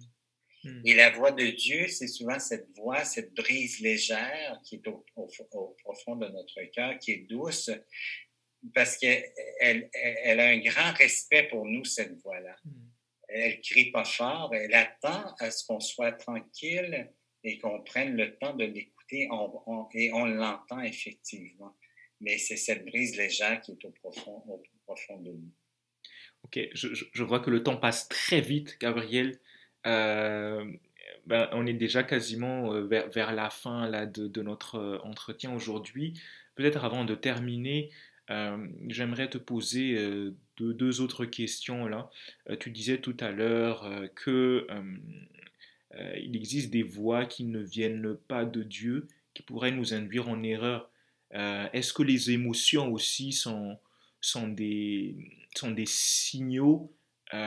[0.63, 0.81] Hmm.
[0.85, 5.05] Et la voix de Dieu, c'est souvent cette voix, cette brise légère qui est au,
[5.83, 7.71] profond de notre cœur, qui est douce,
[8.73, 9.23] parce qu'elle
[9.59, 12.55] elle, a un grand respect pour nous, cette voix-là.
[12.65, 12.87] Hmm
[13.27, 17.11] elle crie pas fort, elle attend à ce qu'on soit tranquille
[17.43, 19.27] et qu'on prenne le temps de l'écouter
[19.93, 21.75] et on l'entend effectivement.
[22.19, 25.51] Mais c'est cette brise légère qui est au profond, au profond de nous.
[26.43, 29.39] Ok, je, vois que le temps passe très vite, Gabriel.
[29.85, 30.65] Euh,
[31.25, 36.19] ben, on est déjà quasiment euh, vers, la fin là, de, notre euh, entretien aujourd'hui.
[36.55, 37.91] Peut-être avant de terminer,
[38.87, 39.95] j'aimerais te poser
[40.60, 42.10] deux, autres questions là.
[42.50, 44.67] Euh, tu disais tout à l'heure que
[46.20, 50.43] il existe des voix qui ne viennent pas de Dieu, qui pourraient nous induire en
[50.43, 50.91] erreur.
[51.32, 53.80] Est-ce que les émotions aussi sont,
[54.22, 55.15] sont, des,
[55.56, 56.93] sont des signaux
[57.34, 57.39] de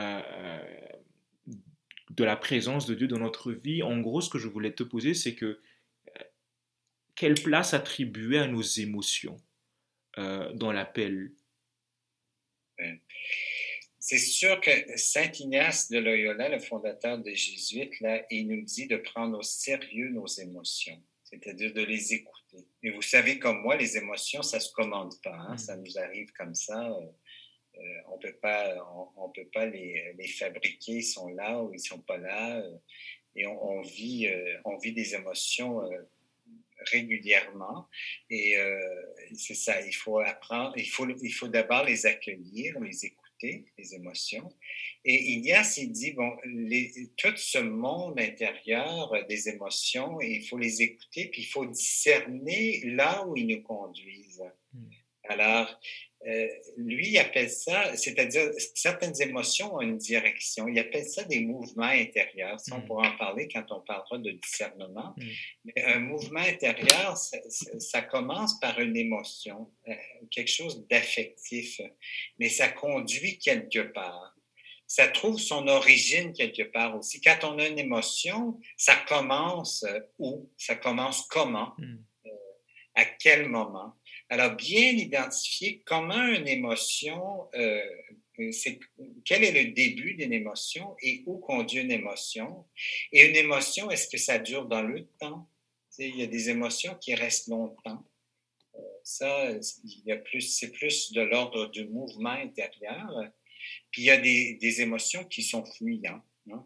[2.17, 3.83] la présence de Dieu dans notre vie?
[3.83, 5.61] En gros, ce que je voulais te poser, c'est que
[7.21, 9.37] quelle place attribuer à nos émotions
[10.17, 11.31] euh, dans l'appel.
[13.99, 18.87] C'est sûr que Saint Ignace de Loyola, le fondateur des Jésuites, là, il nous dit
[18.87, 22.65] de prendre au sérieux nos émotions, c'est-à-dire de les écouter.
[22.81, 25.57] Et vous savez, comme moi, les émotions, ça ne se commande pas, hein.
[25.57, 26.89] ça nous arrive comme ça.
[26.89, 27.05] Euh,
[27.77, 28.75] euh, on peut pas,
[29.15, 32.63] on, peut pas les, les, fabriquer, ils sont là ou ils sont pas là.
[33.35, 34.27] et on, vit,
[34.65, 35.81] on vit des émotions
[36.91, 37.87] régulièrement.
[38.29, 38.79] Et euh,
[39.35, 43.95] c'est ça, il faut apprendre, il faut, il faut d'abord les accueillir, les écouter, les
[43.95, 44.51] émotions.
[45.03, 50.47] Et il y a, s'il dit, bon, les, tout ce monde intérieur des émotions, il
[50.47, 54.43] faut les écouter, puis il faut discerner là où ils nous conduisent.
[54.73, 54.89] Hmm.
[55.29, 55.79] Alors,
[56.27, 56.47] euh,
[56.77, 60.67] lui, il appelle ça, c'est-à-dire certaines émotions ont une direction.
[60.67, 62.59] Il appelle ça des mouvements intérieurs.
[62.59, 62.85] Ça, on mm.
[62.85, 65.15] pourra en parler quand on parlera de discernement.
[65.17, 65.23] Mm.
[65.65, 69.93] Mais un mouvement intérieur, ça, commence par une émotion, euh,
[70.29, 71.81] quelque chose d'affectif,
[72.37, 74.35] mais ça conduit quelque part.
[74.85, 77.19] Ça trouve son origine quelque part aussi.
[77.21, 80.51] Quand on a une émotion, ça commence euh, où?
[80.55, 81.73] Ça commence comment?
[81.79, 81.97] Mm.
[82.93, 83.95] à quel moment?
[84.31, 87.81] Alors, bien identifier comment une émotion euh,
[89.25, 92.65] quel est le début d'une émotion et où conduit une émotion.
[93.11, 95.47] Et une émotion, est-ce que ça dure dans le temps?
[95.99, 98.03] il y a des émotions qui restent longtemps.
[98.75, 103.11] Euh, ça, c'est plus de l'ordre du mouvement intérieur.
[103.91, 106.23] Puis il y a des, émotions qui sont fuyantes.
[106.49, 106.65] Hein.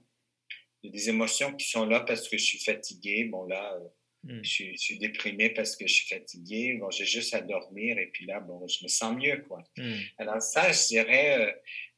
[0.84, 3.26] Il y a des émotions qui sont là parce que je suis fatigué.
[3.26, 3.78] Bon, là,
[4.26, 4.43] Hmm.
[4.43, 6.73] Je, suis déprimé parce que je suis fatigué.
[6.80, 9.63] Bon, j'ai juste à dormir et puis là, bon, je me sens mieux, quoi.
[9.78, 9.99] Hmm.
[10.17, 11.51] Alors ça, je dirais, euh,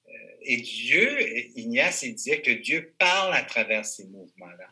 [0.10, 0.12] euh,
[0.42, 4.70] et Dieu, Ignace, il disait que Dieu parle à travers ces mouvements-là.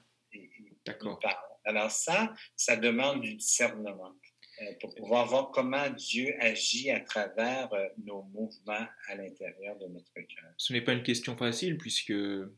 [0.86, 1.20] D'accord.
[1.64, 4.14] Alors ça, ça demande du discernement
[4.62, 7.70] euh, pour pouvoir voir comment Dieu agit à travers
[8.04, 10.52] nos mouvements à l'intérieur de notre cœur.
[10.58, 12.14] Ce n'est pas une question facile puisque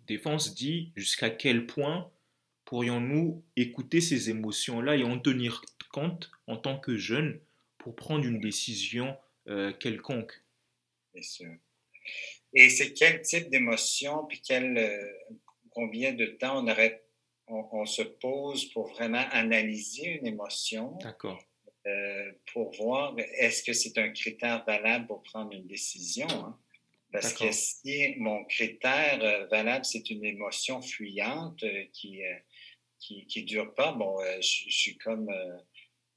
[0.07, 2.11] des fois on se dit jusqu'à quel point
[2.67, 5.61] pourrions-nous écouter ces émotions-là et en tenir
[5.93, 7.39] compte en tant que jeunes
[7.77, 10.33] pour prendre une décision euh, quelconque?
[11.13, 11.53] Bien sûr.
[12.53, 15.13] Et c'est quel type d'émotion, puis quel, euh,
[15.69, 17.05] combien de temps on, aurait,
[17.47, 21.41] on, se pose pour vraiment analyser une émotion D'accord.
[21.85, 26.27] Euh, pour voir est-ce que c'est un critère valable pour prendre une décision.
[26.29, 26.59] Hein?
[27.13, 31.63] Parce que si mon critère valable, c'est une émotion fuyante
[31.93, 32.21] qui,
[32.99, 35.57] qui ne dure pas, bon, euh, je, suis comme, euh,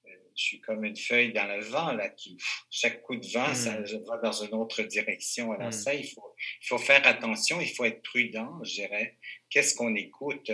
[0.06, 2.36] euh, je suis comme une feuille dans le vent, là, qui,
[2.70, 4.04] chaque coup de vent, ça hmm.
[4.06, 5.52] va dans une autre direction.
[5.52, 5.72] Alors hmm.
[5.72, 9.18] ça, il faut, il faut faire attention, il faut être prudent, je dirais.
[9.48, 10.50] Qu'est-ce qu'on écoute?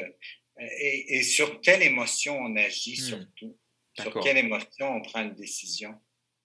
[0.59, 3.05] Et, sur quelle émotion on agit hmm.
[3.05, 3.59] surtout?
[3.99, 5.95] Sur quelle émotion on prend une décision?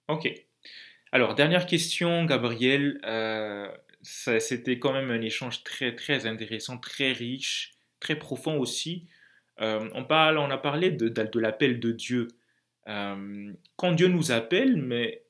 [0.08, 0.32] OK.
[1.12, 3.00] Alors, dernière question, Gabriel.
[4.04, 9.08] C'était quand même un échange très, très intéressant, très riche, très profond aussi.
[9.60, 12.28] Euh, on, parle, on a parlé de, de, l'appel de Dieu.
[12.88, 15.24] Euh, quand Dieu nous appelle, mais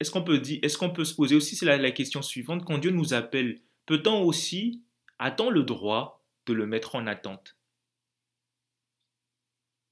[0.00, 2.90] est-ce qu'on peut, dire, qu'on peut se poser aussi, c'est la, question suivante, quand Dieu
[2.90, 4.82] nous appelle, peut-on aussi,
[5.18, 7.56] a-t-on le droit de le mettre en attente?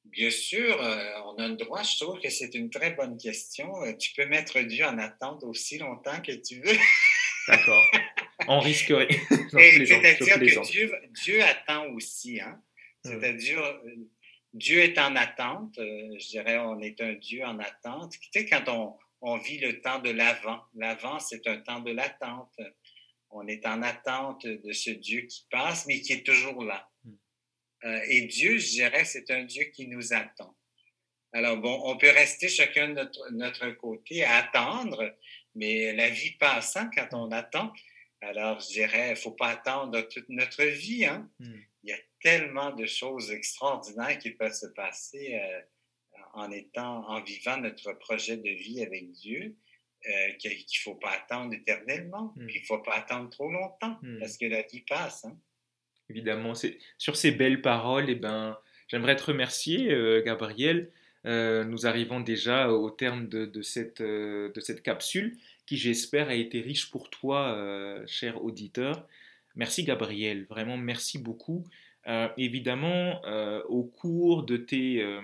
[0.04, 1.82] Bien sûr, euh, on a le droit.
[1.82, 3.72] Je trouve que c'est une très bonne question.
[3.98, 6.76] tu peux mettre Dieu en attente aussi longtemps que tu veux.
[7.48, 7.82] D'accord.
[8.46, 9.08] On risquerait.
[9.28, 10.92] C'est-à-dire que Dieu,
[11.24, 12.40] Dieu, attend aussi.
[12.40, 12.62] Hein?
[13.04, 14.08] C'est-à-dire, euh,
[14.54, 15.78] Dieu est en attente.
[15.78, 18.12] Euh, je dirais, on est un Dieu en attente.
[18.12, 21.92] Tu sais, quand on, on vit le temps de l'avant, l'avant, c'est un temps de
[21.92, 22.54] l'attente.
[23.30, 26.88] On est en attente de ce Dieu qui passe, mais qui est toujours là.
[27.04, 27.14] Hmm.
[27.84, 30.56] Euh, et Dieu, je dirais, c'est un Dieu qui nous attend.
[31.32, 35.16] Alors, bon, on peut rester chacun de notre, notre côté à attendre,
[35.56, 37.72] mais la vie passant, quand on attend,
[38.20, 41.04] alors je dirais, il ne faut pas attendre toute notre vie.
[41.04, 41.28] Hein?
[41.40, 45.60] Hmm il y a tellement de choses extraordinaires qui peuvent se passer euh,
[46.32, 49.54] en étant, en vivant notre projet de vie avec Dieu.
[50.06, 52.46] Euh, qu'il ne faut pas attendre éternellement, hmm.
[52.48, 54.18] qu'il ne faut pas attendre trop longtemps, hmm.
[54.18, 55.24] parce que la vie passe.
[55.24, 55.34] Hein.
[56.10, 58.58] Évidemment, c'est sur ces belles paroles, eh ben,
[58.88, 60.90] j'aimerais te remercier, euh, Gabriel.
[61.24, 66.60] nous arrivons déjà au terme de, de, cette, de cette capsule qui, j'espère, a été
[66.60, 69.08] riche pour toi, cher auditeur.
[69.56, 71.64] Merci Gabriel, vraiment merci beaucoup.
[72.06, 75.22] Euh, évidemment, euh, au cours de tes, euh,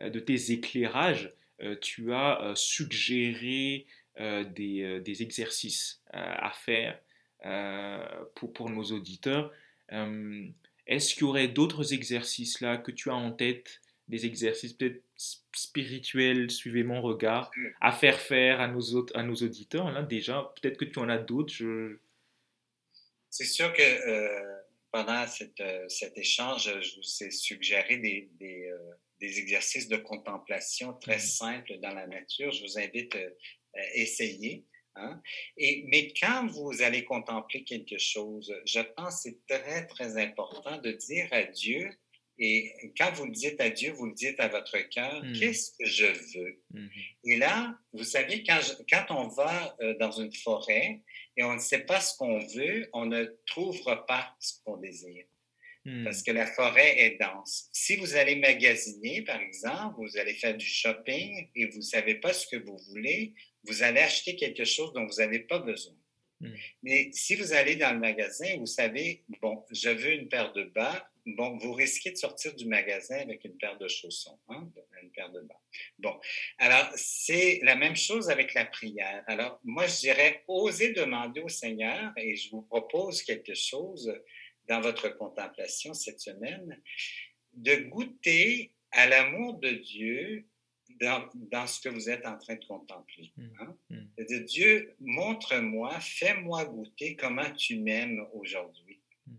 [0.00, 1.32] de tes éclairages,
[1.80, 3.84] tu as suggéré
[4.16, 7.00] des, des, exercices à faire
[8.36, 9.52] pour, pour, nos auditeurs.
[10.86, 15.02] Est-ce qu'il y aurait d'autres exercices là que tu as en tête, des exercices peut-être
[15.52, 20.76] spirituels, suivez mon regard, à faire faire à nos, à nos auditeurs là, Déjà, peut-être
[20.76, 21.52] que tu en as d'autres.
[21.52, 21.98] Je,
[23.38, 24.56] c'est sûr que euh,
[24.90, 25.24] pendant
[25.60, 28.78] euh, cet échange, je vous ai suggéré des, des, euh,
[29.20, 31.20] des exercices de contemplation très mmh.
[31.20, 32.50] simples dans la nature.
[32.50, 34.64] Je vous invite à essayer.
[34.96, 35.22] Hein.
[35.56, 40.78] Et, mais quand vous allez contempler quelque chose, je pense que c'est très, très important
[40.78, 41.88] de dire à Dieu,
[42.40, 45.32] et quand vous le dites à Dieu, vous le dites à votre cœur, mmh.
[45.38, 46.60] qu'est-ce que je veux?
[46.70, 46.88] Mmh
[47.24, 48.60] et là, vous savez, quand,
[48.90, 51.02] quand on va dans une forêt,
[51.38, 55.24] et on ne sait pas ce qu'on veut, on ne trouvera pas ce qu'on désire.
[55.84, 56.02] Hmm.
[56.02, 57.70] Parce que la forêt est dense.
[57.72, 62.16] Si vous allez magasiner, par exemple, vous allez faire du shopping et vous ne savez
[62.16, 65.94] pas ce que vous voulez, vous allez acheter quelque chose dont vous n'avez pas besoin.
[66.40, 66.54] Hmm.
[66.82, 70.64] Mais si vous allez dans le magasin, vous savez, bon, je veux une paire de
[70.64, 74.70] bas, bon, vous risquez de sortir du magasin avec une paire de chaussons, hein,
[75.02, 75.60] une paire de bas.
[75.98, 76.18] Bon,
[76.58, 79.24] alors c'est la même chose avec la prière.
[79.26, 84.12] Alors moi, je dirais, osez demander au Seigneur, et je vous propose quelque chose
[84.68, 86.80] dans votre contemplation cette semaine,
[87.54, 90.46] de goûter à l'amour de Dieu
[91.00, 93.32] dans, dans, ce que vous êtes en train de contempler.
[93.36, 93.46] Mmh.
[93.60, 93.76] Hein?
[93.90, 94.24] Mmh.
[94.24, 98.87] dire, Dieu, montre-moi, fais-moi goûter comment tu m'aimes aujourd'hui.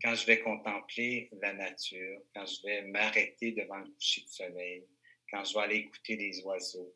[0.01, 4.87] Quand je vais contempler la nature, quand je vais m'arrêter devant le coucher de soleil,
[5.31, 6.95] quand je vais aller écouter les oiseaux,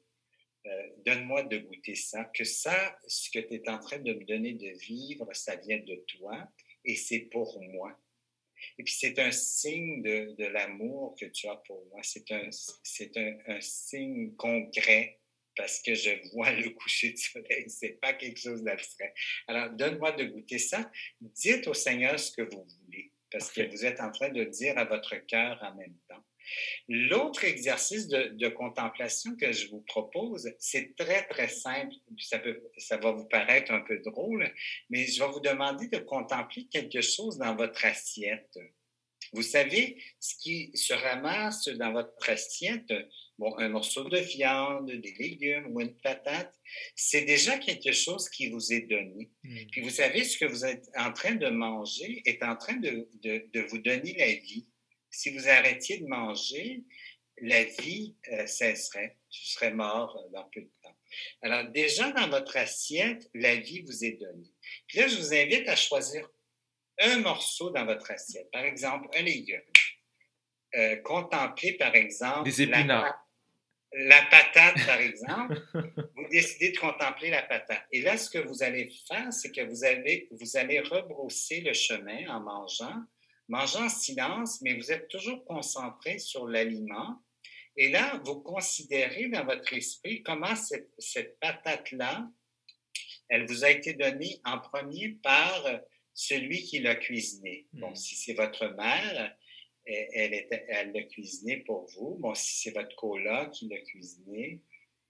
[0.66, 4.24] euh, donne-moi de goûter ça, que ça, ce que tu es en train de me
[4.24, 6.48] donner de vivre, ça vient de toi
[6.86, 8.00] et c'est pour moi.
[8.78, 12.00] Et puis c'est un signe de, l'amour que tu as pour moi.
[12.02, 12.50] C'est un,
[13.48, 15.20] un, signe concret
[15.56, 17.66] parce que je vois le coucher du soleil.
[17.68, 19.14] C'est pas quelque chose d'abstrait.
[19.48, 20.92] Alors donne-moi de goûter ça.
[21.22, 24.78] Dites au Seigneur ce que vous voulez parce que vous êtes en train de dire
[24.78, 26.24] à votre cœur en même temps.
[26.88, 31.94] L'autre exercice de, contemplation que je vous propose, c'est très, très simple.
[32.20, 34.54] Ça, peut, ça va vous paraître un peu drôle,
[34.90, 38.60] mais je vais vous demander de contempler quelque chose dans votre assiette.
[39.34, 42.94] Vous savez, ce qui se ramasse dans votre assiette,
[43.38, 46.54] bon, un morceau de viande, des légumes ou une patate,
[46.96, 49.32] c'est déjà quelque chose qui vous est donné.
[49.44, 49.58] Hmm.
[49.72, 53.10] Puis vous savez, ce que vous êtes en train de manger est en train de,
[53.24, 54.68] de vous donner la vie
[55.14, 56.84] si vous arrêtiez de manger,
[57.42, 59.18] la vie euh, cesserait.
[59.30, 60.96] Tu serais mort euh, dans peu de temps.
[61.44, 64.52] Alors, déjà dans votre assiette, la vie vous est donnée.
[64.88, 66.28] Puis là, je vous invite à choisir
[67.00, 68.50] un morceau dans votre assiette.
[68.52, 69.62] Par exemple, un légume.
[70.76, 73.20] Euh, contemplez, par exemple, Des épinards.
[73.96, 75.62] La, patate, par exemple.
[76.16, 77.86] vous décidez de contempler la patate.
[77.92, 81.74] Et là, ce que vous allez faire, c'est que vous, allez, vous allez rebrousser le
[81.74, 83.04] chemin en mangeant
[83.48, 87.22] mangez en silence, mais vous êtes toujours concentré sur l'aliment.
[87.76, 92.28] Et là, vous considérez dans votre esprit comment cette, cette patate-là,
[93.30, 95.66] elle vous a été donnée en premier par
[96.14, 97.68] celui qui l'a cuisinée.
[97.74, 97.96] Bon, hmm.
[97.96, 99.36] si c'est votre mère,
[99.86, 102.16] elle, elle l'a cuisiné pour vous.
[102.20, 104.62] Bon, si c'est votre coloc qui l'a cuisiné,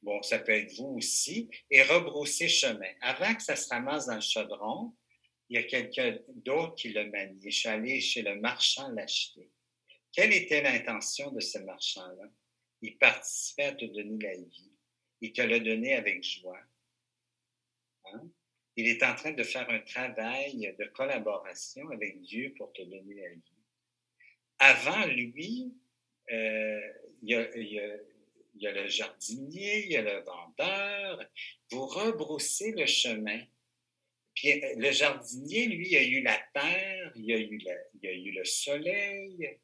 [0.01, 1.49] bon, ça peut être vous aussi.
[1.70, 2.91] Et rebrousser chemin.
[3.01, 4.93] Avant que ça se ramasse dans le chaudron,
[5.49, 7.39] il y a quelqu'un d'autre qui le manie.
[7.43, 9.49] Je suis allé chez le marchand l'acheter.
[10.12, 12.30] Quelle était l'intention de ce marchand-là?
[12.82, 14.72] Il participait à te donner la vie.
[15.22, 16.60] Il te l'a donné avec joie.
[18.76, 23.13] Il est en train de faire un travail de collaboration avec Dieu pour te donner
[23.15, 23.41] la vie.
[24.59, 25.74] Avant lui,
[26.32, 26.82] euh,
[27.21, 27.30] il,
[28.55, 31.30] y a, le jardinier, il y a le vendeur.
[31.71, 33.41] Vous rebroussez le chemin
[34.36, 37.59] puis euh, le jardinier, lui, il a eu la terre, il a eu,
[38.03, 39.57] a eu le soleil,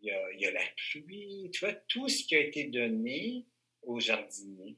[0.00, 3.46] il a, il a, la pluie, tu vois, tout ce qui a été donné
[3.82, 4.76] au jardinier.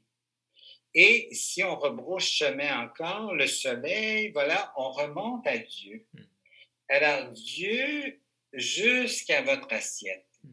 [0.95, 6.07] Et si on rebrouche chemin encore, le soleil, voilà, on remonte à Dieu.
[6.13, 6.23] Hmm.
[6.89, 8.21] Alors, Dieu,
[8.53, 10.27] jusqu'à votre assiette.
[10.43, 10.51] Hmm.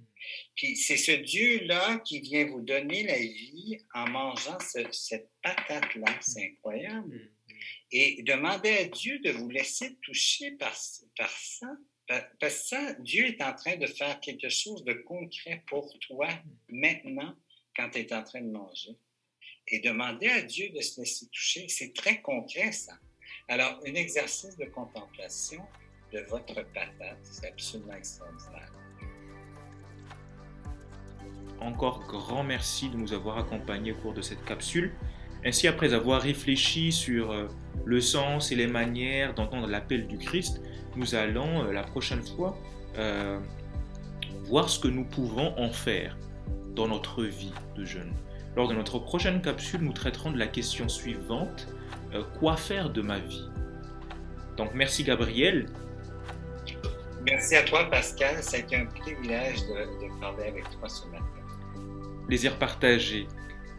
[0.56, 4.58] Puis c'est ce Dieu-là qui vient vous donner la vie en mangeant
[4.92, 6.18] cette patate-là.
[6.22, 6.54] C'est hmm.
[6.54, 7.32] incroyable
[7.92, 10.76] et demandez à Dieu de vous laisser toucher par,
[11.18, 11.68] par ça.
[12.08, 16.28] Parce que ça, Dieu est en train de faire quelque chose de concret pour toi
[16.70, 17.36] maintenant
[17.76, 18.98] quand tu es en train de manger.
[19.74, 22.92] Et demander à Dieu de se laisser toucher, c'est très concret ça.
[23.48, 25.62] Alors, un exercice de contemplation
[26.12, 28.74] de votre patate, c'est absolument extraordinaire.
[31.62, 34.94] Encore grand merci de nous avoir accompagnés au cours de cette capsule.
[35.46, 37.48] Ainsi, après avoir réfléchi sur euh,
[37.86, 40.62] le sens et les manières d'entendre l'appel du Christ,
[40.98, 42.58] nous allons euh, la prochaine fois
[42.98, 43.40] euh,
[44.44, 46.18] voir ce que nous pouvons en faire
[46.76, 48.14] dans notre vie de jeune.
[48.56, 51.68] Lors de notre prochaine capsule, nous traiterons de la question suivante,
[52.40, 53.50] quoi faire de ma vie?
[54.58, 55.68] Donc merci Gabriel.
[57.24, 61.06] Merci à toi Pascal, ça a été un privilège de, de parler avec toi ce
[61.08, 61.26] matin.
[62.28, 63.28] Plaisir partagé.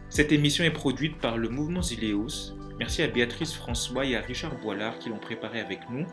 [0.09, 2.55] Cette émission est produite par le mouvement Zileus.
[2.79, 6.05] Merci à Béatrice François et à Richard Boilard qui l'ont préparée avec nous.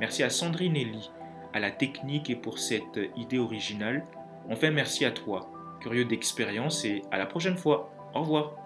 [0.00, 1.10] Merci à Sandrine Elie
[1.52, 4.04] à la technique et pour cette idée originale.
[4.50, 5.50] Enfin, merci à toi,
[5.80, 7.91] curieux d'expérience, et à la prochaine fois.
[8.14, 8.61] Au revoir.